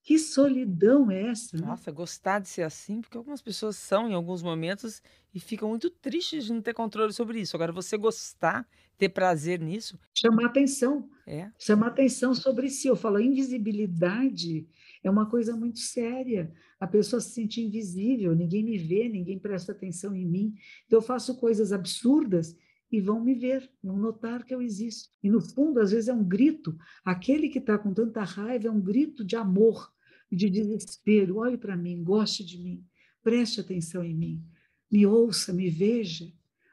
[0.07, 1.57] Que solidão é essa?
[1.57, 1.67] Né?
[1.67, 5.01] Nossa, gostar de ser assim, porque algumas pessoas são em alguns momentos
[5.35, 7.57] e ficam muito tristes de não ter controle sobre isso.
[7.57, 8.65] Agora, você gostar,
[8.97, 9.99] ter prazer nisso.
[10.13, 11.09] Chamar atenção.
[11.27, 11.51] É.
[11.59, 12.87] Chamar atenção sobre si.
[12.87, 14.65] Eu falo, a invisibilidade
[15.03, 16.53] É uma coisa muito séria.
[16.79, 20.53] A pessoa se sente invisível, ninguém me vê, ninguém presta atenção em mim.
[20.85, 22.55] Então, eu faço coisas absurdas
[22.89, 25.09] e vão me ver, vão notar que eu existo.
[25.21, 26.77] E no fundo, às vezes é um grito.
[27.03, 29.91] Aquele que está com tanta raiva é um grito de amor,
[30.31, 31.37] de desespero.
[31.37, 32.83] Olhe para mim, goste de mim,
[33.23, 34.43] preste atenção em mim,
[34.91, 36.31] me ouça, me veja.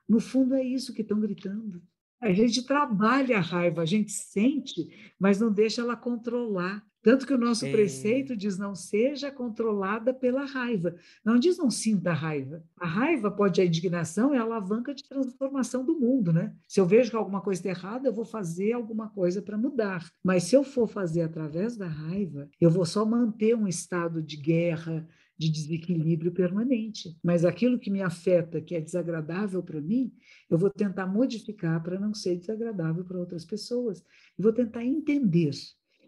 [0.09, 1.83] No fundo, é isso que estão gritando.
[2.21, 4.89] A gente trabalha a raiva, a gente sente,
[5.19, 6.85] mas não deixa ela controlar.
[7.05, 7.71] Tanto que o nosso é.
[7.71, 10.97] preceito diz não seja controlada pela raiva.
[11.23, 12.65] Não diz não sinta a raiva.
[12.81, 16.55] A raiva pode, a indignação é a alavanca de transformação do mundo, né?
[16.67, 20.11] Se eu vejo que alguma coisa está errada, eu vou fazer alguma coisa para mudar.
[20.25, 24.39] Mas se eu for fazer através da raiva, eu vou só manter um estado de
[24.39, 27.19] guerra, de desequilíbrio permanente.
[27.23, 30.11] Mas aquilo que me afeta, que é desagradável para mim,
[30.49, 34.03] eu vou tentar modificar para não ser desagradável para outras pessoas.
[34.39, 35.53] E vou tentar entender.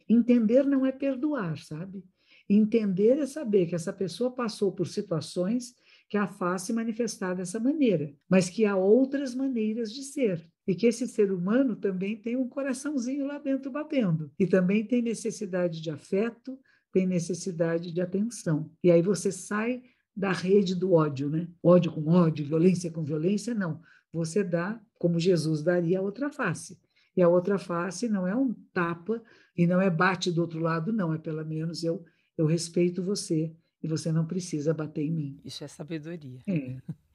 [0.08, 2.04] Entender não é perdoar, sabe?
[2.48, 5.74] Entender é saber que essa pessoa passou por situações
[6.08, 10.48] que a faz se manifestar dessa maneira, mas que há outras maneiras de ser.
[10.66, 14.30] E que esse ser humano também tem um coraçãozinho lá dentro batendo.
[14.38, 16.58] E também tem necessidade de afeto,
[16.92, 18.70] tem necessidade de atenção.
[18.82, 19.82] E aí você sai
[20.16, 21.48] da rede do ódio, né?
[21.62, 23.80] Ódio com ódio, violência com violência, não.
[24.12, 26.78] Você dá, como Jesus daria, a outra face.
[27.16, 29.22] E a outra face não é um tapa
[29.56, 31.14] e não é bate do outro lado, não.
[31.14, 32.04] É pelo menos eu,
[32.36, 35.40] eu respeito você e você não precisa bater em mim.
[35.44, 36.40] Isso é sabedoria.
[36.46, 36.76] É.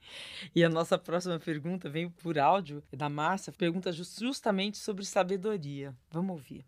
[0.54, 5.96] E a nossa próxima pergunta vem por áudio da Márcia, pergunta justamente sobre sabedoria.
[6.10, 6.64] Vamos ouvir.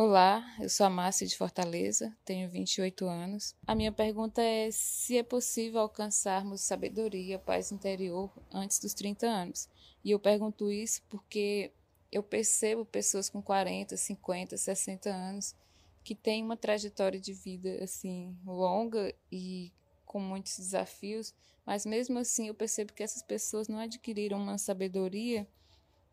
[0.00, 3.56] Olá, eu sou a Márcia de Fortaleza, tenho 28 anos.
[3.66, 9.68] A minha pergunta é se é possível alcançarmos sabedoria, paz interior antes dos 30 anos.
[10.04, 11.72] E eu pergunto isso porque
[12.12, 15.56] eu percebo pessoas com 40, 50, 60 anos
[16.04, 19.72] que têm uma trajetória de vida assim longa e
[20.06, 21.34] com muitos desafios,
[21.66, 25.44] mas mesmo assim eu percebo que essas pessoas não adquiriram uma sabedoria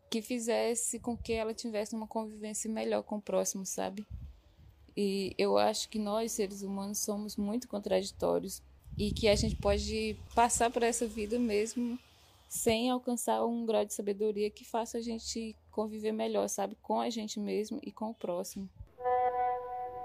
[0.08, 4.06] que fizesse com que ela tivesse uma convivência melhor com o próximo, sabe?
[4.96, 8.62] E eu acho que nós, seres humanos, somos muito contraditórios
[8.96, 11.98] e que a gente pode passar por essa vida mesmo
[12.48, 16.76] sem alcançar um grau de sabedoria que faça a gente conviver melhor, sabe?
[16.80, 18.68] Com a gente mesmo e com o próximo.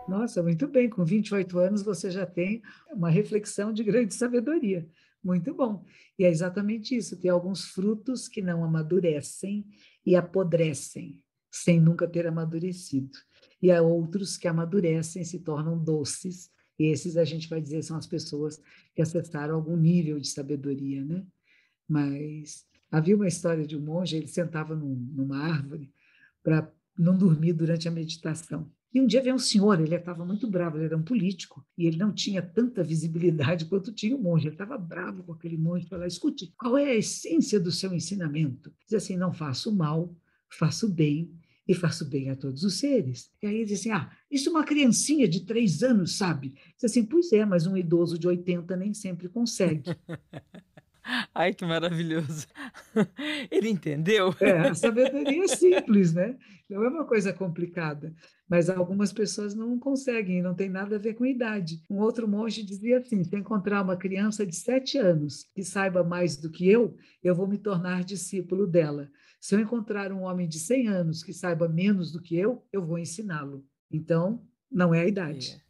[0.07, 0.89] Nossa, muito bem.
[0.89, 2.61] Com 28 anos você já tem
[2.91, 4.85] uma reflexão de grande sabedoria.
[5.23, 5.85] Muito bom.
[6.17, 7.19] E é exatamente isso.
[7.19, 9.65] Tem alguns frutos que não amadurecem
[10.05, 13.11] e apodrecem, sem nunca ter amadurecido.
[13.61, 17.95] E há outros que amadurecem, se tornam doces, e esses a gente vai dizer são
[17.95, 18.59] as pessoas
[18.95, 21.23] que acessaram algum nível de sabedoria, né?
[21.87, 25.93] Mas havia uma história de um monge, ele sentava num, numa árvore
[26.41, 28.71] para não dormir durante a meditação.
[28.93, 31.85] E um dia veio um senhor, ele estava muito bravo, ele era um político, e
[31.85, 34.47] ele não tinha tanta visibilidade quanto tinha o monge.
[34.47, 38.73] Ele estava bravo com aquele monge, falou: escute, qual é a essência do seu ensinamento?
[38.85, 40.13] Diz assim: não faço mal,
[40.49, 41.31] faço bem,
[41.67, 43.31] e faço bem a todos os seres.
[43.41, 46.53] E aí ele diz assim: ah, isso uma criancinha de três anos sabe.
[46.75, 49.89] Diz assim: pois é, mas um idoso de 80 nem sempre consegue.
[51.33, 52.47] Ai, que maravilhoso.
[53.51, 54.33] Ele entendeu?
[54.39, 56.37] É, a sabedoria é simples, né?
[56.69, 58.13] Não é uma coisa complicada.
[58.49, 61.81] Mas algumas pessoas não conseguem, não tem nada a ver com idade.
[61.89, 66.37] Um outro monge dizia assim: se encontrar uma criança de sete anos que saiba mais
[66.37, 69.09] do que eu, eu vou me tornar discípulo dela.
[69.39, 72.85] Se eu encontrar um homem de 100 anos que saiba menos do que eu, eu
[72.85, 73.65] vou ensiná-lo.
[73.91, 75.53] Então, não é a idade.
[75.53, 75.61] É.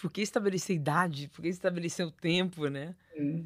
[0.00, 1.28] Por que estabelecer idade?
[1.28, 2.96] Por que estabelecer o tempo, né?
[3.14, 3.44] É.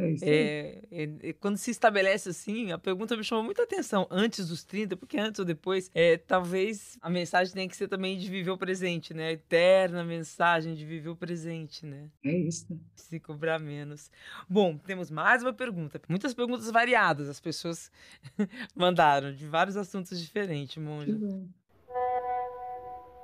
[0.00, 4.48] É isso é, é, quando se estabelece assim, a pergunta me chamou muita atenção antes
[4.48, 8.30] dos 30, porque antes ou depois, é, talvez a mensagem tenha que ser também de
[8.30, 9.28] viver o presente, né?
[9.28, 12.08] A eterna mensagem de viver o presente, né?
[12.24, 12.66] É isso.
[12.94, 14.10] Se cobrar menos.
[14.48, 16.00] Bom, temos mais uma pergunta.
[16.08, 17.90] Muitas perguntas variadas, as pessoas
[18.74, 21.12] mandaram, de vários assuntos diferentes, Monja.
[21.12, 21.59] Que bom.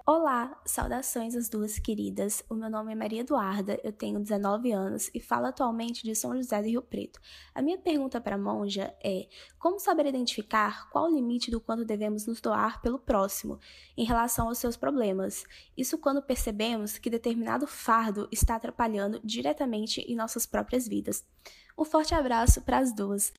[0.09, 2.41] Olá, saudações às duas queridas.
[2.49, 6.37] O meu nome é Maria Eduarda, eu tenho 19 anos e falo atualmente de São
[6.37, 7.21] José do Rio Preto.
[7.53, 9.27] A minha pergunta para a monja é:
[9.59, 13.59] como saber identificar qual o limite do quanto devemos nos doar pelo próximo
[13.97, 15.43] em relação aos seus problemas?
[15.77, 21.27] Isso quando percebemos que determinado fardo está atrapalhando diretamente em nossas próprias vidas.
[21.77, 23.33] Um forte abraço para as duas.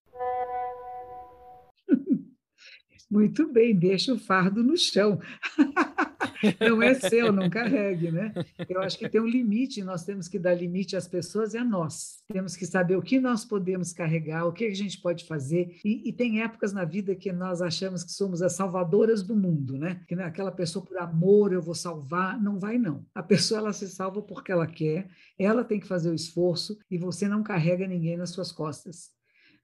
[3.09, 5.19] Muito bem, deixa o fardo no chão.
[6.59, 8.33] não é seu, não carregue, né?
[8.67, 11.63] Eu acho que tem um limite, nós temos que dar limite às pessoas e a
[11.63, 12.17] nós.
[12.31, 15.79] Temos que saber o que nós podemos carregar, o que a gente pode fazer.
[15.83, 19.77] E, e tem épocas na vida que nós achamos que somos as salvadoras do mundo,
[19.77, 20.01] né?
[20.07, 22.41] Que aquela pessoa, por amor, eu vou salvar.
[22.41, 23.05] Não vai, não.
[23.15, 26.97] A pessoa, ela se salva porque ela quer, ela tem que fazer o esforço e
[26.97, 29.16] você não carrega ninguém nas suas costas.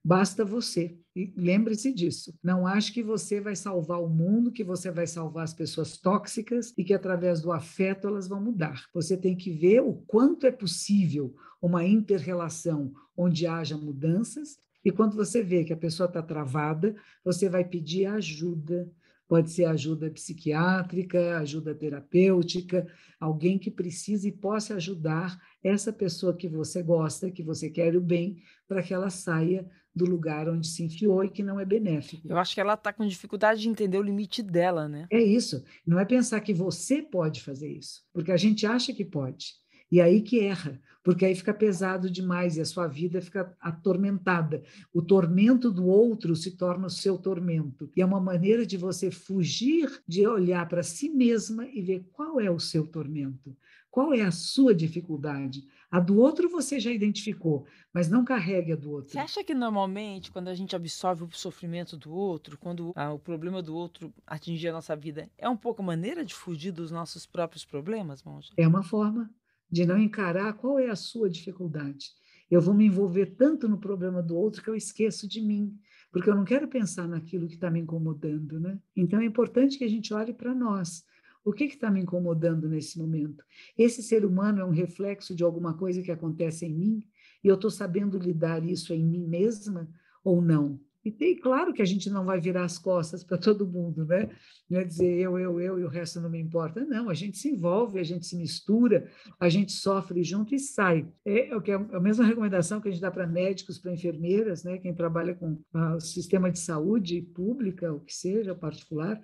[0.04, 0.98] Basta você.
[1.16, 2.34] E lembre-se disso.
[2.44, 6.74] Não ache que você vai salvar o mundo, que você vai salvar as pessoas tóxicas
[6.78, 8.84] e que através do afeto elas vão mudar.
[8.94, 14.58] Você tem que ver o quanto é possível uma inter-relação onde haja mudanças.
[14.84, 18.92] E quando você vê que a pessoa está travada, você vai pedir ajuda.
[19.28, 22.86] Pode ser ajuda psiquiátrica, ajuda terapêutica,
[23.20, 28.02] alguém que precise e possa ajudar essa pessoa que você gosta, que você quer o
[28.02, 32.28] bem, para que ela saia do lugar onde se enfiou e que não é benéfico.
[32.28, 35.08] Eu acho que ela está com dificuldade de entender o limite dela, né?
[35.12, 35.64] É isso.
[35.86, 39.54] Não é pensar que você pode fazer isso, porque a gente acha que pode.
[39.92, 44.64] E aí que erra, porque aí fica pesado demais e a sua vida fica atormentada.
[44.92, 47.92] O tormento do outro se torna o seu tormento.
[47.96, 52.40] E é uma maneira de você fugir de olhar para si mesma e ver qual
[52.40, 53.56] é o seu tormento,
[53.92, 55.64] qual é a sua dificuldade.
[55.94, 59.12] A do outro você já identificou, mas não carregue a do outro.
[59.12, 63.20] Você acha que normalmente, quando a gente absorve o sofrimento do outro, quando ah, o
[63.20, 66.90] problema do outro atingir a nossa vida, é um pouco a maneira de fugir dos
[66.90, 68.52] nossos próprios problemas, Monja?
[68.58, 69.30] É uma forma
[69.70, 72.08] de não encarar qual é a sua dificuldade.
[72.50, 75.78] Eu vou me envolver tanto no problema do outro que eu esqueço de mim,
[76.12, 78.80] porque eu não quero pensar naquilo que está me incomodando, né?
[78.96, 81.04] Então é importante que a gente olhe para nós.
[81.46, 83.44] O que está me incomodando nesse momento?
[83.78, 87.04] Esse ser humano é um reflexo de alguma coisa que acontece em mim
[87.44, 89.90] e eu estou sabendo lidar isso em mim mesma
[90.24, 90.80] ou não?
[91.06, 94.30] E tem, claro que a gente não vai virar as costas para todo mundo, né?
[94.70, 96.86] Não é dizer eu, eu, eu e o resto não me importa.
[96.86, 101.06] Não, a gente se envolve, a gente se mistura, a gente sofre junto e sai.
[101.26, 104.78] É, é, é a mesma recomendação que a gente dá para médicos, para enfermeiras, né?
[104.78, 109.22] Quem trabalha com ah, o sistema de saúde pública, o que seja, particular,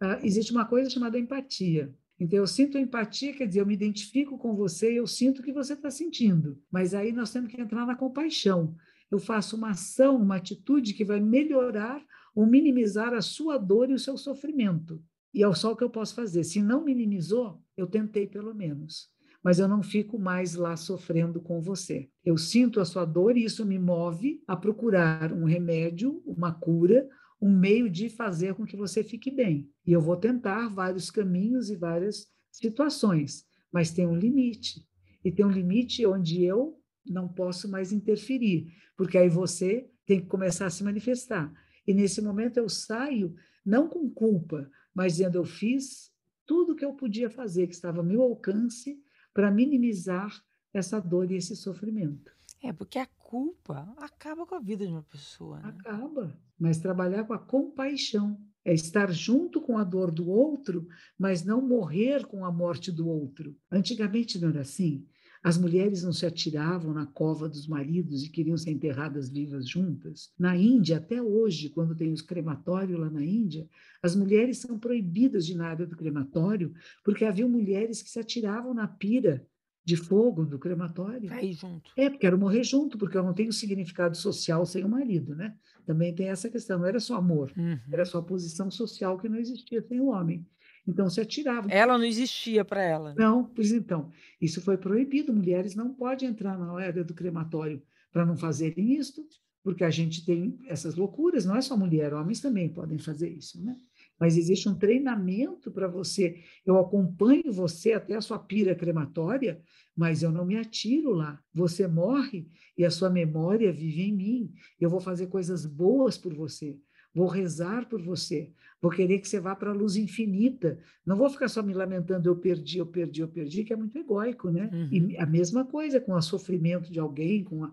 [0.00, 1.94] ah, existe uma coisa chamada empatia.
[2.20, 5.42] Então, eu sinto empatia, quer dizer, eu me identifico com você e eu sinto o
[5.42, 6.60] que você está sentindo.
[6.70, 8.74] Mas aí nós temos que entrar na compaixão.
[9.10, 13.94] Eu faço uma ação, uma atitude que vai melhorar ou minimizar a sua dor e
[13.94, 15.02] o seu sofrimento.
[15.32, 16.42] E é só o que eu posso fazer.
[16.42, 19.08] Se não minimizou, eu tentei pelo menos.
[19.42, 22.10] Mas eu não fico mais lá sofrendo com você.
[22.24, 27.08] Eu sinto a sua dor e isso me move a procurar um remédio, uma cura
[27.40, 29.70] um meio de fazer com que você fique bem.
[29.86, 34.86] E eu vou tentar vários caminhos e várias situações, mas tem um limite.
[35.24, 40.26] E tem um limite onde eu não posso mais interferir, porque aí você tem que
[40.26, 41.52] começar a se manifestar.
[41.86, 46.10] E nesse momento eu saio não com culpa, mas dizendo eu fiz
[46.46, 48.98] tudo que eu podia fazer, que estava ao meu alcance,
[49.32, 52.37] para minimizar essa dor e esse sofrimento.
[52.62, 55.60] É, porque a culpa acaba com a vida de uma pessoa.
[55.60, 55.68] Né?
[55.68, 56.36] Acaba.
[56.58, 60.86] Mas trabalhar com a compaixão é estar junto com a dor do outro,
[61.18, 63.56] mas não morrer com a morte do outro.
[63.70, 65.06] Antigamente não era assim.
[65.42, 70.32] As mulheres não se atiravam na cova dos maridos e queriam ser enterradas vivas juntas.
[70.38, 73.68] Na Índia, até hoje, quando tem os crematórios lá na Índia,
[74.02, 78.18] as mulheres são proibidas de ir na área do crematório porque havia mulheres que se
[78.18, 79.46] atiravam na pira
[79.88, 81.32] de fogo do crematório.
[81.32, 81.90] Aí junto.
[81.96, 85.56] É, porque quero morrer junto, porque eu não tenho significado social sem o marido, né?
[85.86, 87.78] Também tem essa questão, não era só amor, uhum.
[87.90, 90.46] era só posição social que não existia sem o homem.
[90.86, 91.70] Então se atirava.
[91.70, 93.14] Ela não existia para ela.
[93.16, 98.26] Não, pois então, isso foi proibido, mulheres não podem entrar na área do crematório para
[98.26, 99.26] não fazerem isso,
[99.64, 103.64] porque a gente tem essas loucuras, não é só mulher, homens também podem fazer isso,
[103.64, 103.74] né?
[104.18, 106.42] Mas existe um treinamento para você.
[106.66, 109.60] Eu acompanho você até a sua pira crematória,
[109.96, 111.40] mas eu não me atiro lá.
[111.54, 114.52] Você morre e a sua memória vive em mim.
[114.80, 116.78] Eu vou fazer coisas boas por você.
[117.14, 118.52] Vou rezar por você.
[118.80, 120.78] Vou querer que você vá para a luz infinita.
[121.04, 123.98] Não vou ficar só me lamentando, eu perdi, eu perdi, eu perdi, que é muito
[123.98, 124.70] egóico, né?
[124.72, 124.88] Uhum.
[124.92, 127.72] E a mesma coisa com o sofrimento de alguém, com a,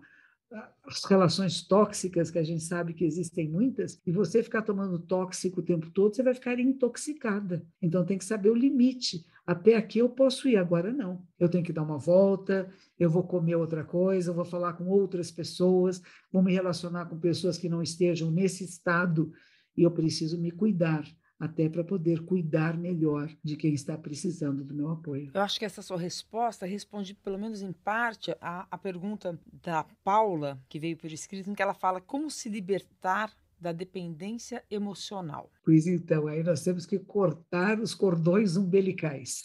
[0.84, 5.60] as relações tóxicas, que a gente sabe que existem muitas, e você ficar tomando tóxico
[5.60, 7.66] o tempo todo, você vai ficar intoxicada.
[7.82, 9.24] Então tem que saber o limite.
[9.46, 11.22] Até aqui eu posso ir, agora não.
[11.38, 14.86] Eu tenho que dar uma volta, eu vou comer outra coisa, eu vou falar com
[14.86, 16.00] outras pessoas,
[16.32, 19.32] vou me relacionar com pessoas que não estejam nesse estado,
[19.76, 21.04] e eu preciso me cuidar
[21.38, 25.30] até para poder cuidar melhor de quem está precisando do meu apoio.
[25.34, 29.84] Eu acho que essa sua resposta responde, pelo menos em parte, a, a pergunta da
[30.02, 35.50] Paula, que veio por escrito, em que ela fala como se libertar da dependência emocional?
[35.64, 39.42] Pois então, aí nós temos que cortar os cordões umbilicais.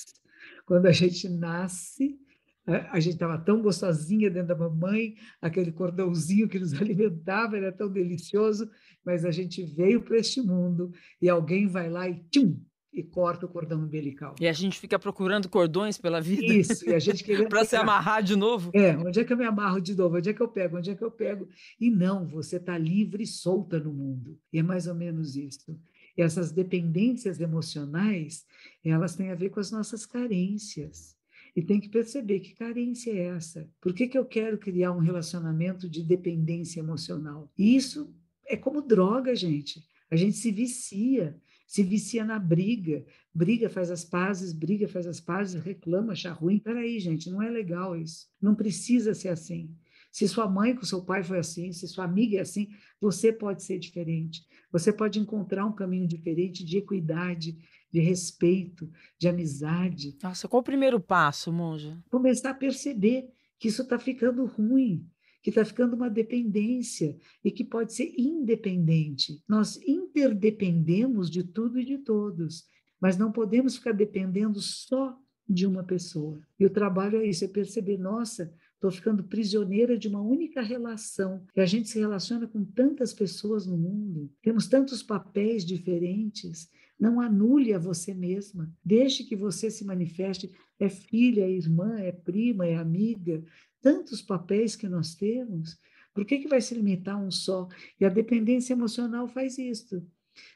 [0.66, 2.20] Quando a gente nasce,
[2.66, 7.90] a gente estava tão gostosinha dentro da mamãe, aquele cordãozinho que nos alimentava era tão
[7.90, 8.70] delicioso,
[9.06, 10.92] mas a gente veio para este mundo
[11.22, 12.60] e alguém vai lá e tchum,
[12.94, 14.36] e corta o cordão umbilical.
[14.40, 16.54] E a gente fica procurando cordões pela vida.
[16.54, 17.48] Isso, e a gente querendo.
[17.50, 18.72] para se amarrar de novo.
[18.74, 20.18] É, onde é que eu me amarro de novo?
[20.18, 20.78] Onde é que eu pego?
[20.78, 21.48] Onde é que eu pego?
[21.80, 24.38] E não, você está livre e solta no mundo.
[24.52, 25.80] E é mais ou menos isso.
[26.18, 28.44] E essas dependências emocionais,
[28.84, 31.16] elas têm a ver com as nossas carências.
[31.56, 33.70] E tem que perceber que carência é essa.
[33.82, 37.52] Por que, que eu quero criar um relacionamento de dependência emocional?
[37.58, 38.14] Isso
[38.48, 39.84] é como droga, gente.
[40.10, 41.40] A gente se vicia
[41.72, 46.60] se vicia na briga, briga, faz as pazes, briga, faz as pazes, reclama, acha ruim.
[46.60, 48.28] Peraí, gente, não é legal isso.
[48.42, 49.74] Não precisa ser assim.
[50.12, 52.68] Se sua mãe com seu pai foi assim, se sua amiga é assim,
[53.00, 54.46] você pode ser diferente.
[54.70, 57.58] Você pode encontrar um caminho diferente de equidade,
[57.90, 60.18] de respeito, de amizade.
[60.22, 61.98] Nossa, qual o primeiro passo, monja?
[62.10, 65.10] Começar a perceber que isso está ficando ruim,
[65.42, 69.42] que está ficando uma dependência e que pode ser independente.
[69.48, 72.66] Nós interdependemos de tudo e de todos,
[73.00, 75.18] mas não podemos ficar dependendo só
[75.48, 76.40] de uma pessoa.
[76.60, 81.44] E o trabalho é isso, é perceber, nossa, estou ficando prisioneira de uma única relação.
[81.56, 86.70] E a gente se relaciona com tantas pessoas no mundo, temos tantos papéis diferentes.
[87.00, 88.72] Não anule a você mesma.
[88.86, 90.52] Deixe que você se manifeste.
[90.80, 93.44] É filha, é irmã, é prima, é amiga,
[93.82, 95.78] tantos papéis que nós temos,
[96.14, 97.68] por que, que vai se limitar a um só?
[98.00, 100.06] E a dependência emocional faz isso.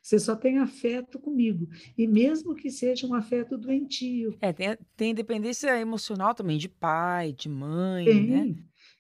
[0.02, 1.68] Você só tem afeto comigo.
[1.98, 4.38] E mesmo que seja um afeto doentio.
[4.42, 8.56] É, tem, tem dependência emocional também de pai, de mãe, tem, né?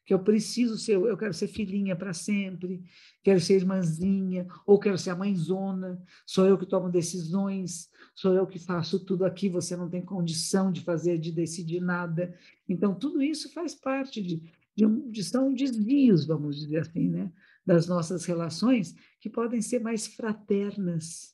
[0.05, 2.83] Que eu preciso ser, eu quero ser filhinha para sempre,
[3.23, 8.45] quero ser irmãzinha, ou quero ser a mãezona, sou eu que tomo decisões, sou eu
[8.45, 12.35] que faço tudo aqui, você não tem condição de fazer, de decidir nada.
[12.69, 14.43] Então, tudo isso faz parte de,
[14.75, 17.31] de, de são desvios, vamos dizer assim, né?
[17.65, 21.33] das nossas relações, que podem ser mais fraternas,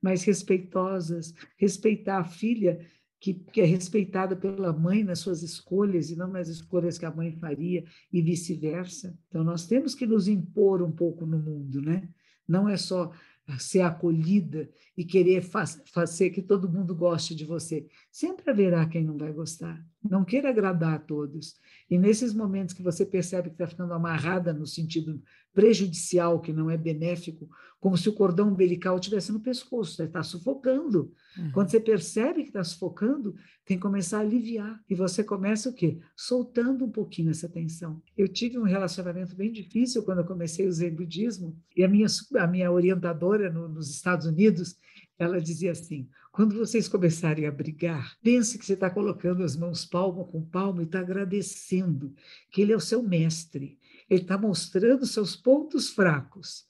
[0.00, 2.86] mais respeitosas, respeitar a filha
[3.22, 7.14] que, que, é respeitada pela mãe nas suas escolhas e não nas escolhas que a
[7.14, 9.16] mãe faria e vice-versa.
[9.28, 12.08] Então nós temos que nos impor um pouco no mundo, né?
[12.48, 13.12] Não é só
[13.60, 17.86] ser acolhida e querer fazer que todo mundo goste de você.
[18.10, 19.80] Sempre haverá quem não vai gostar.
[20.04, 21.54] Não queira agradar a todos.
[21.88, 25.22] E nesses momentos que você percebe que está ficando amarrada no sentido
[25.54, 27.48] prejudicial, que não é benéfico,
[27.78, 31.12] como se o cordão umbilical estivesse no pescoço, você está sufocando.
[31.36, 31.52] Uhum.
[31.52, 33.34] Quando você percebe que está sufocando,
[33.64, 34.80] tem que começar a aliviar.
[34.88, 35.98] E você começa o quê?
[36.16, 38.00] Soltando um pouquinho essa tensão.
[38.16, 42.06] Eu tive um relacionamento bem difícil quando eu comecei o Zen Budismo, e a minha,
[42.36, 44.76] a minha orientadora no, nos Estados Unidos,
[45.18, 49.84] ela dizia assim: quando vocês começarem a brigar, pense que você está colocando as mãos
[49.84, 52.14] palma com palma e está agradecendo
[52.50, 53.78] que ele é o seu mestre.
[54.08, 56.64] Ele está mostrando seus pontos fracos.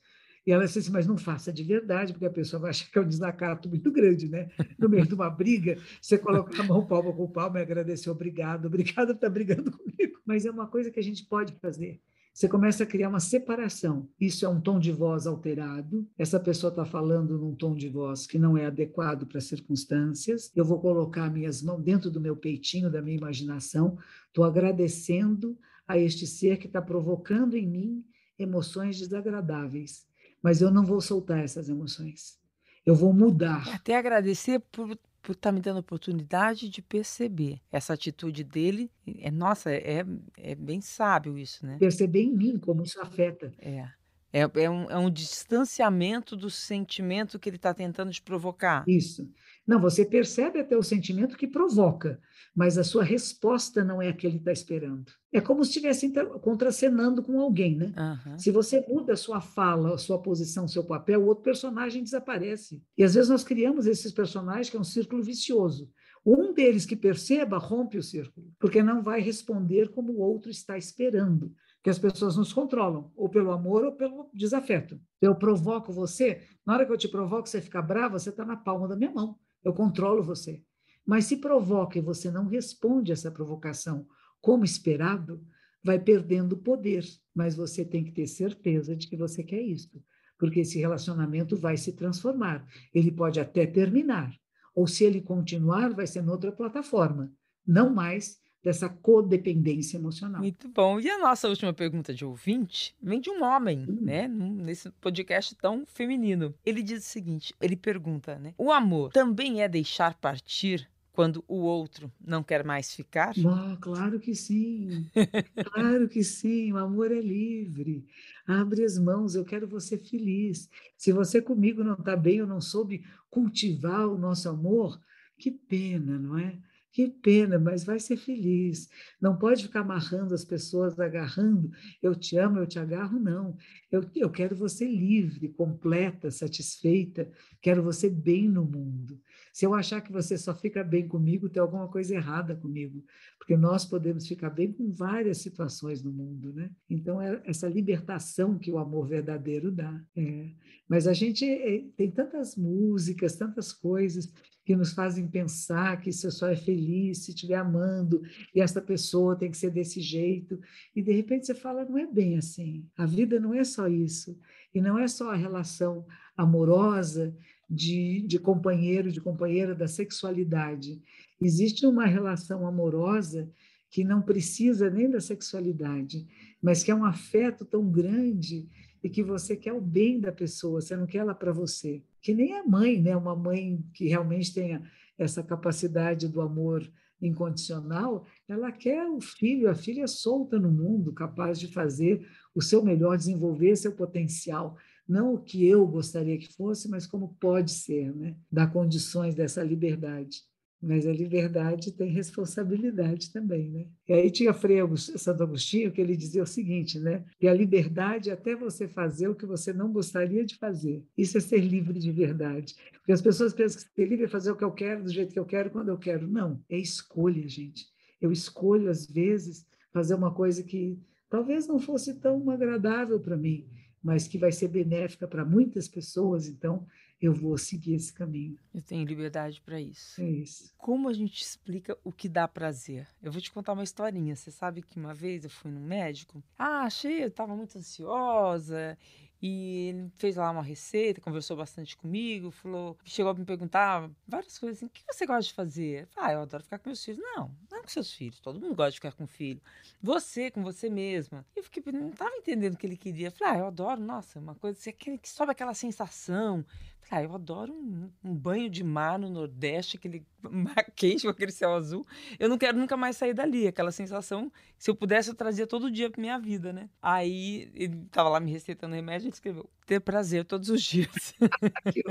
[0.44, 2.98] E ela disse assim, mas não faça de verdade, porque a pessoa vai achar que
[2.98, 4.50] é um desacato muito grande, né?
[4.76, 8.66] No meio de uma briga, você coloca a mão palma com palma e agradecer, obrigado,
[8.66, 10.20] obrigado por estar brigando comigo.
[10.26, 12.00] Mas é uma coisa que a gente pode fazer.
[12.32, 14.08] Você começa a criar uma separação.
[14.18, 16.08] Isso é um tom de voz alterado.
[16.16, 20.50] Essa pessoa está falando num tom de voz que não é adequado para as circunstâncias.
[20.56, 23.98] Eu vou colocar minhas mãos dentro do meu peitinho, da minha imaginação.
[24.28, 28.04] Estou agradecendo a este ser que está provocando em mim
[28.38, 30.06] emoções desagradáveis.
[30.42, 32.40] Mas eu não vou soltar essas emoções.
[32.84, 33.68] Eu vou mudar.
[33.74, 38.90] Até agradecer por por estar tá me dando a oportunidade de perceber essa atitude dele.
[39.20, 40.04] É, nossa, é,
[40.36, 41.78] é bem sábio isso, né?
[41.78, 43.52] Perceber em mim como isso afeta.
[43.58, 43.88] É.
[44.32, 48.82] É, é, um, é um distanciamento do sentimento que ele está tentando te provocar.
[48.88, 49.28] Isso.
[49.66, 52.18] Não, você percebe até o sentimento que provoca,
[52.54, 55.12] mas a sua resposta não é a que ele está esperando.
[55.30, 57.92] É como se estivesse contracenando com alguém, né?
[57.96, 58.38] Uhum.
[58.38, 62.02] Se você muda a sua fala, a sua posição, o seu papel, o outro personagem
[62.02, 62.82] desaparece.
[62.96, 65.90] E às vezes nós criamos esses personagens que é um círculo vicioso.
[66.24, 70.78] Um deles que perceba rompe o círculo, porque não vai responder como o outro está
[70.78, 71.52] esperando
[71.82, 75.00] que as pessoas nos controlam, ou pelo amor ou pelo desafeto.
[75.20, 78.56] Eu provoco você, na hora que eu te provoco, você fica brava, você está na
[78.56, 80.62] palma da minha mão eu controlo você.
[81.06, 84.06] Mas se provoca e você não responde essa provocação
[84.40, 85.44] como esperado,
[85.82, 87.04] vai perdendo poder.
[87.34, 90.02] Mas você tem que ter certeza de que você quer isso,
[90.38, 92.66] porque esse relacionamento vai se transformar.
[92.94, 94.34] Ele pode até terminar,
[94.74, 97.32] ou se ele continuar, vai ser noutra plataforma,
[97.66, 100.40] não mais dessa codependência emocional.
[100.40, 101.00] Muito bom.
[101.00, 103.98] E a nossa última pergunta de ouvinte vem de um homem, hum.
[104.00, 104.28] né?
[104.28, 106.54] Nesse podcast tão feminino.
[106.64, 108.54] Ele diz o seguinte: ele pergunta, né?
[108.56, 113.34] O amor também é deixar partir quando o outro não quer mais ficar?
[113.38, 115.06] Oh, claro que sim.
[115.72, 116.72] claro que sim.
[116.72, 118.06] O amor é livre.
[118.46, 120.70] Abre as mãos, eu quero você feliz.
[120.96, 124.98] Se você comigo não está bem, eu não soube cultivar o nosso amor,
[125.38, 126.58] que pena, não é?
[126.92, 128.86] Que pena, mas vai ser feliz.
[129.18, 131.70] Não pode ficar amarrando as pessoas, agarrando.
[132.02, 133.56] Eu te amo, eu te agarro, não.
[133.90, 137.30] Eu, eu quero você livre, completa, satisfeita.
[137.62, 139.18] Quero você bem no mundo.
[139.54, 143.02] Se eu achar que você só fica bem comigo, tem alguma coisa errada comigo.
[143.38, 146.70] Porque nós podemos ficar bem com várias situações no mundo, né?
[146.90, 149.98] Então, é essa libertação que o amor verdadeiro dá.
[150.14, 150.50] É.
[150.86, 154.30] Mas a gente é, tem tantas músicas, tantas coisas
[154.64, 158.22] que nos fazem pensar que isso só é feliz se estiver amando
[158.54, 160.60] e essa pessoa tem que ser desse jeito.
[160.94, 162.86] E de repente você fala, não é bem assim.
[162.96, 164.38] A vida não é só isso.
[164.74, 166.06] E não é só a relação
[166.36, 167.36] amorosa
[167.68, 171.00] de, de companheiro, de companheira da sexualidade.
[171.40, 173.50] Existe uma relação amorosa
[173.90, 176.26] que não precisa nem da sexualidade,
[176.62, 178.68] mas que é um afeto tão grande
[179.02, 182.02] e que você quer o bem da pessoa, você não quer ela para você.
[182.20, 183.16] Que nem a mãe, né?
[183.16, 184.82] Uma mãe que realmente tenha
[185.18, 186.88] essa capacidade do amor
[187.20, 192.82] incondicional, ela quer o filho, a filha solta no mundo, capaz de fazer o seu
[192.82, 194.76] melhor, desenvolver seu potencial.
[195.08, 198.36] Não o que eu gostaria que fosse, mas como pode ser, né?
[198.50, 200.42] Dar condições dessa liberdade.
[200.82, 203.86] Mas a liberdade tem responsabilidade também, né?
[204.08, 207.24] E aí tinha Frei Santo Agostinho que ele dizia o seguinte, né?
[207.38, 211.04] Que a liberdade é até você fazer o que você não gostaria de fazer.
[211.16, 212.74] Isso é ser livre de verdade.
[212.94, 215.32] Porque as pessoas pensam que ser livre é fazer o que eu quero, do jeito
[215.32, 216.26] que eu quero, quando eu quero.
[216.26, 217.86] Não, é escolha, gente.
[218.20, 220.98] Eu escolho, às vezes, fazer uma coisa que
[221.30, 223.68] talvez não fosse tão agradável para mim,
[224.02, 226.48] mas que vai ser benéfica para muitas pessoas.
[226.48, 226.84] Então,
[227.22, 228.58] eu vou seguir esse caminho.
[228.74, 230.20] Eu tenho liberdade para isso.
[230.20, 230.74] É isso.
[230.76, 233.06] Como a gente explica o que dá prazer?
[233.22, 234.34] Eu vou te contar uma historinha.
[234.34, 236.42] Você sabe que uma vez eu fui no médico.
[236.58, 238.98] Ah, achei, eu estava muito ansiosa
[239.42, 244.56] e ele fez lá uma receita, conversou bastante comigo, falou, chegou a me perguntar várias
[244.56, 246.08] coisas assim: o que você gosta de fazer?
[246.16, 247.20] Ah, eu adoro ficar com meus filhos.
[247.20, 249.60] Não, não com seus filhos, todo mundo gosta de ficar com filho.
[250.00, 251.44] Você, com você mesma.
[251.56, 253.32] E eu fiquei, não estava entendendo o que ele queria.
[253.32, 256.64] Falei, ah, eu adoro, nossa, uma coisa assim, aquele que sobe aquela sensação.
[257.10, 261.52] Ah, eu adoro um, um, banho de mar no Nordeste, aquele mar quente com aquele
[261.52, 262.06] céu azul.
[262.38, 263.66] Eu não quero nunca mais sair dali.
[263.66, 266.88] Aquela sensação, se eu pudesse, eu trazia todo dia pra minha vida, né?
[267.02, 271.34] Aí ele tava lá me receitando remédio e escreveu: ter prazer todos os dias.
[271.92, 272.02] que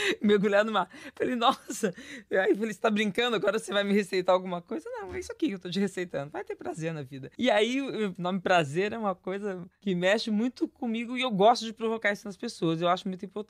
[0.20, 0.88] mergulhar no mar.
[1.14, 1.94] Falei, nossa.
[2.30, 3.36] Aí falei, você tá brincando?
[3.36, 4.88] Agora você vai me receitar alguma coisa?
[4.90, 6.30] Não, é isso aqui que eu tô te receitando.
[6.30, 7.30] Vai ter prazer na vida.
[7.38, 11.64] E aí, o nome prazer é uma coisa que mexe muito comigo e eu gosto
[11.64, 12.80] de provocar isso nas pessoas.
[12.80, 13.45] Eu acho muito importante.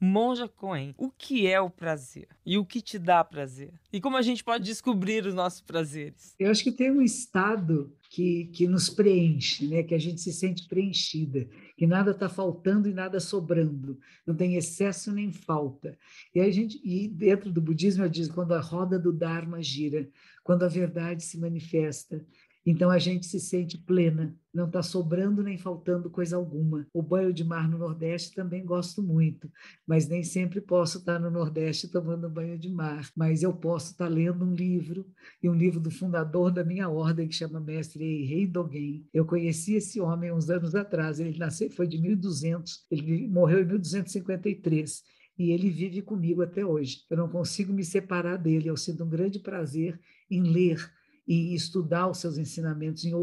[0.00, 2.28] Monja Cohen, o que é o prazer?
[2.44, 3.74] E o que te dá prazer?
[3.92, 6.34] E como a gente pode descobrir os nossos prazeres?
[6.38, 9.82] Eu acho que tem um estado que, que nos preenche, né?
[9.82, 14.56] que a gente se sente preenchida, que nada está faltando e nada sobrando, não tem
[14.56, 15.98] excesso nem falta.
[16.34, 20.08] E, a gente, e dentro do budismo, eu diz quando a roda do Dharma gira,
[20.42, 22.24] quando a verdade se manifesta,
[22.70, 26.86] então a gente se sente plena, não está sobrando nem faltando coisa alguma.
[26.94, 29.50] O banho de mar no Nordeste também gosto muito,
[29.84, 33.10] mas nem sempre posso estar no Nordeste tomando banho de mar.
[33.16, 35.04] Mas eu posso estar lendo um livro,
[35.42, 39.04] e um livro do fundador da minha ordem, que chama Mestre Rei Dogen.
[39.12, 43.66] Eu conheci esse homem uns anos atrás, ele nasceu, foi de 1200, ele morreu em
[43.66, 45.02] 1253
[45.36, 47.04] e ele vive comigo até hoje.
[47.10, 49.98] Eu não consigo me separar dele, eu sinto um grande prazer
[50.30, 50.88] em ler
[51.30, 53.14] e estudar os seus ensinamentos, em,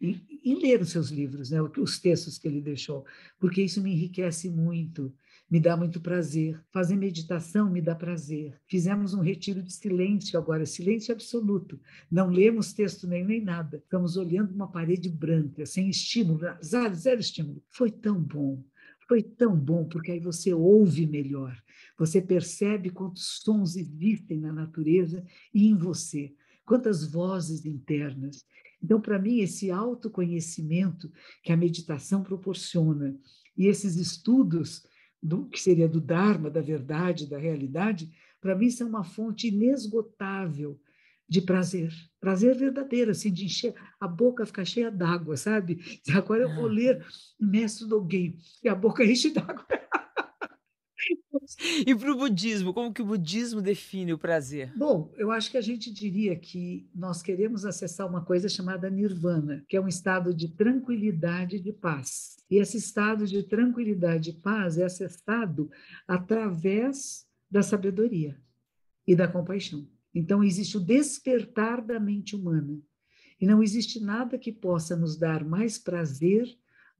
[0.00, 3.04] em, em ler os seus livros, né, os textos que ele deixou,
[3.38, 5.12] porque isso me enriquece muito,
[5.50, 6.58] me dá muito prazer.
[6.72, 8.58] Fazer meditação me dá prazer.
[8.66, 11.78] Fizemos um retiro de silêncio agora, silêncio absoluto.
[12.10, 13.78] Não lemos texto nem, nem nada.
[13.78, 17.62] Ficamos olhando uma parede branca, sem estímulo, zero, zero estímulo.
[17.68, 18.64] Foi tão bom.
[19.06, 21.54] Foi tão bom, porque aí você ouve melhor,
[21.98, 25.22] você percebe quantos sons existem na natureza
[25.52, 26.32] e em você
[26.64, 28.44] quantas vozes internas.
[28.82, 31.10] Então, para mim, esse autoconhecimento
[31.42, 33.16] que a meditação proporciona
[33.56, 34.84] e esses estudos
[35.22, 40.78] do que seria do Dharma, da verdade, da realidade, para mim são uma fonte inesgotável
[41.26, 41.90] de prazer,
[42.20, 45.80] prazer verdadeiro, assim, de encher a boca ficar cheia d'água, sabe?
[46.14, 47.02] Agora eu vou ler
[47.40, 49.66] Mestre Dogen e a boca enche d'água.
[51.86, 54.72] E para o budismo, como que o budismo define o prazer?
[54.76, 59.64] Bom, eu acho que a gente diria que nós queremos acessar uma coisa chamada nirvana,
[59.68, 62.36] que é um estado de tranquilidade e de paz.
[62.50, 65.70] E esse estado de tranquilidade e paz é acessado
[66.06, 68.40] através da sabedoria
[69.06, 69.86] e da compaixão.
[70.14, 72.80] Então, existe o despertar da mente humana.
[73.40, 76.46] E não existe nada que possa nos dar mais prazer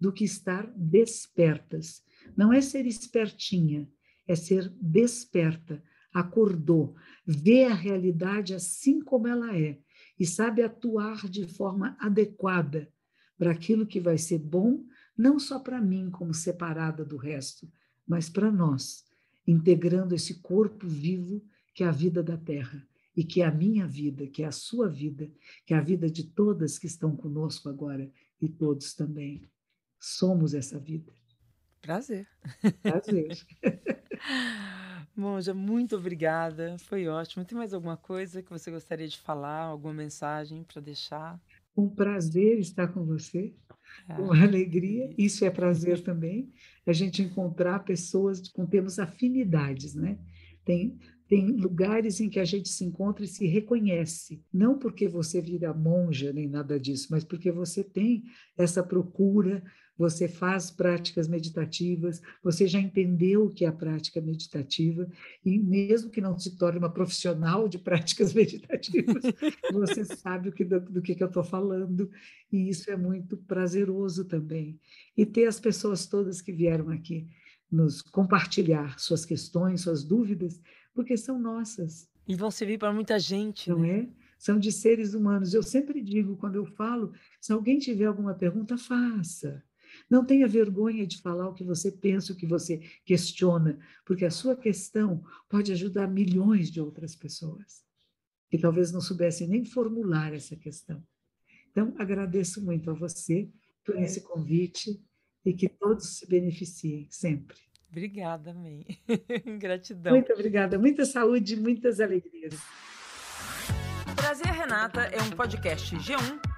[0.00, 2.02] do que estar despertas.
[2.36, 3.88] Não é ser espertinha,
[4.26, 6.94] é ser desperta, acordou,
[7.26, 9.78] vê a realidade assim como ela é
[10.18, 12.88] e sabe atuar de forma adequada
[13.36, 14.84] para aquilo que vai ser bom,
[15.16, 17.70] não só para mim como separada do resto,
[18.06, 19.04] mas para nós,
[19.46, 21.44] integrando esse corpo vivo
[21.74, 24.52] que é a vida da Terra e que é a minha vida, que é a
[24.52, 25.30] sua vida,
[25.66, 28.10] que é a vida de todas que estão conosco agora
[28.40, 29.42] e todos também.
[29.98, 31.12] Somos essa vida.
[31.84, 32.26] Prazer.
[32.82, 33.28] Prazer.
[35.14, 36.76] Monja, muito obrigada.
[36.78, 37.44] Foi ótimo.
[37.44, 39.64] Tem mais alguma coisa que você gostaria de falar?
[39.64, 41.38] Alguma mensagem para deixar?
[41.76, 43.54] Um prazer estar com você,
[44.08, 45.10] ah, com alegria.
[45.18, 46.50] Isso é prazer também.
[46.86, 50.18] A gente encontrar pessoas com temos afinidades, né?
[50.64, 55.40] Tem tem lugares em que a gente se encontra e se reconhece, não porque você
[55.40, 58.24] vira monja nem nada disso, mas porque você tem
[58.58, 59.64] essa procura,
[59.96, 65.08] você faz práticas meditativas, você já entendeu o que é a prática meditativa,
[65.44, 69.22] e mesmo que não se torne uma profissional de práticas meditativas,
[69.72, 72.10] você sabe o que, do, do que, que eu estou falando,
[72.52, 74.78] e isso é muito prazeroso também.
[75.16, 77.28] E ter as pessoas todas que vieram aqui
[77.70, 80.60] nos compartilhar suas questões, suas dúvidas,
[80.94, 82.08] porque são nossas.
[82.26, 83.68] E vão servir para muita gente.
[83.68, 84.00] Não né?
[84.00, 84.08] é?
[84.38, 85.54] São de seres humanos.
[85.54, 89.62] Eu sempre digo, quando eu falo, se alguém tiver alguma pergunta, faça.
[90.10, 94.30] Não tenha vergonha de falar o que você pensa, o que você questiona, porque a
[94.30, 97.84] sua questão pode ajudar milhões de outras pessoas
[98.54, 101.02] que talvez não soubessem nem formular essa questão.
[101.72, 103.50] Então, agradeço muito a você
[103.84, 105.02] por esse convite
[105.44, 107.56] e que todos se beneficiem sempre.
[107.90, 108.86] Obrigada, mãe.
[109.58, 110.12] Gratidão.
[110.12, 110.78] Muito obrigada.
[110.78, 112.54] Muita saúde, muitas alegrias.
[114.14, 116.53] Prazer Renata é um podcast G1